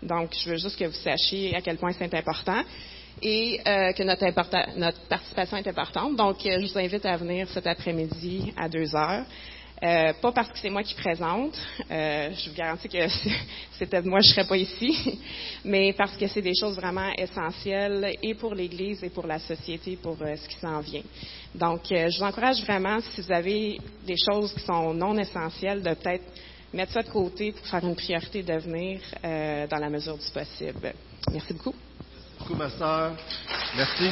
[0.02, 2.64] Donc, je veux juste que vous sachiez à quel point c'est important
[3.22, 4.26] et euh, que notre,
[4.78, 6.16] notre, participation est importante.
[6.16, 9.24] Donc, euh, je vous invite à venir cet après-midi à deux heures.
[9.84, 11.56] Euh, pas parce que c'est moi qui présente,
[11.92, 13.08] euh, je vous garantis que
[13.78, 15.20] c'était moi, je serais pas ici,
[15.66, 19.96] mais parce que c'est des choses vraiment essentielles et pour l'Église et pour la société,
[19.98, 21.04] pour euh, ce qui s'en vient.
[21.54, 25.94] Donc, je vous encourage vraiment, si vous avez des choses qui sont non essentielles, de
[25.94, 26.26] peut-être
[26.74, 30.94] mettre ça de côté pour faire une priorité de venir dans la mesure du possible.
[31.32, 31.74] Merci beaucoup.
[32.00, 33.14] Merci beaucoup, ma soeur.
[33.76, 34.12] Merci.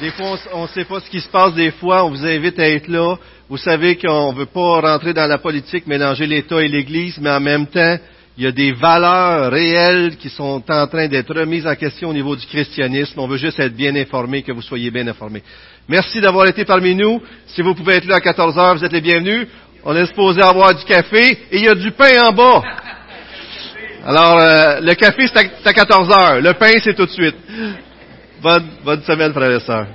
[0.00, 2.04] Des fois, on ne sait pas ce qui se passe des fois.
[2.04, 3.16] On vous invite à être là.
[3.48, 7.30] Vous savez qu'on ne veut pas rentrer dans la politique, mélanger l'État et l'Église, mais
[7.30, 7.96] en même temps,
[8.36, 12.12] il y a des valeurs réelles qui sont en train d'être remises en question au
[12.12, 13.20] niveau du christianisme.
[13.20, 15.42] On veut juste être bien informé, que vous soyez bien informés.
[15.86, 17.22] Merci d'avoir été parmi nous.
[17.46, 19.46] Si vous pouvez être là à 14 heures, vous êtes les bienvenus.
[19.84, 22.62] On est supposé avoir du café et il y a du pain en bas.
[24.04, 26.40] Alors, euh, le café, c'est à 14 heures.
[26.40, 27.36] Le pain, c'est tout de suite.
[28.44, 29.86] Bonne, bonne semaine, frères et sœurs.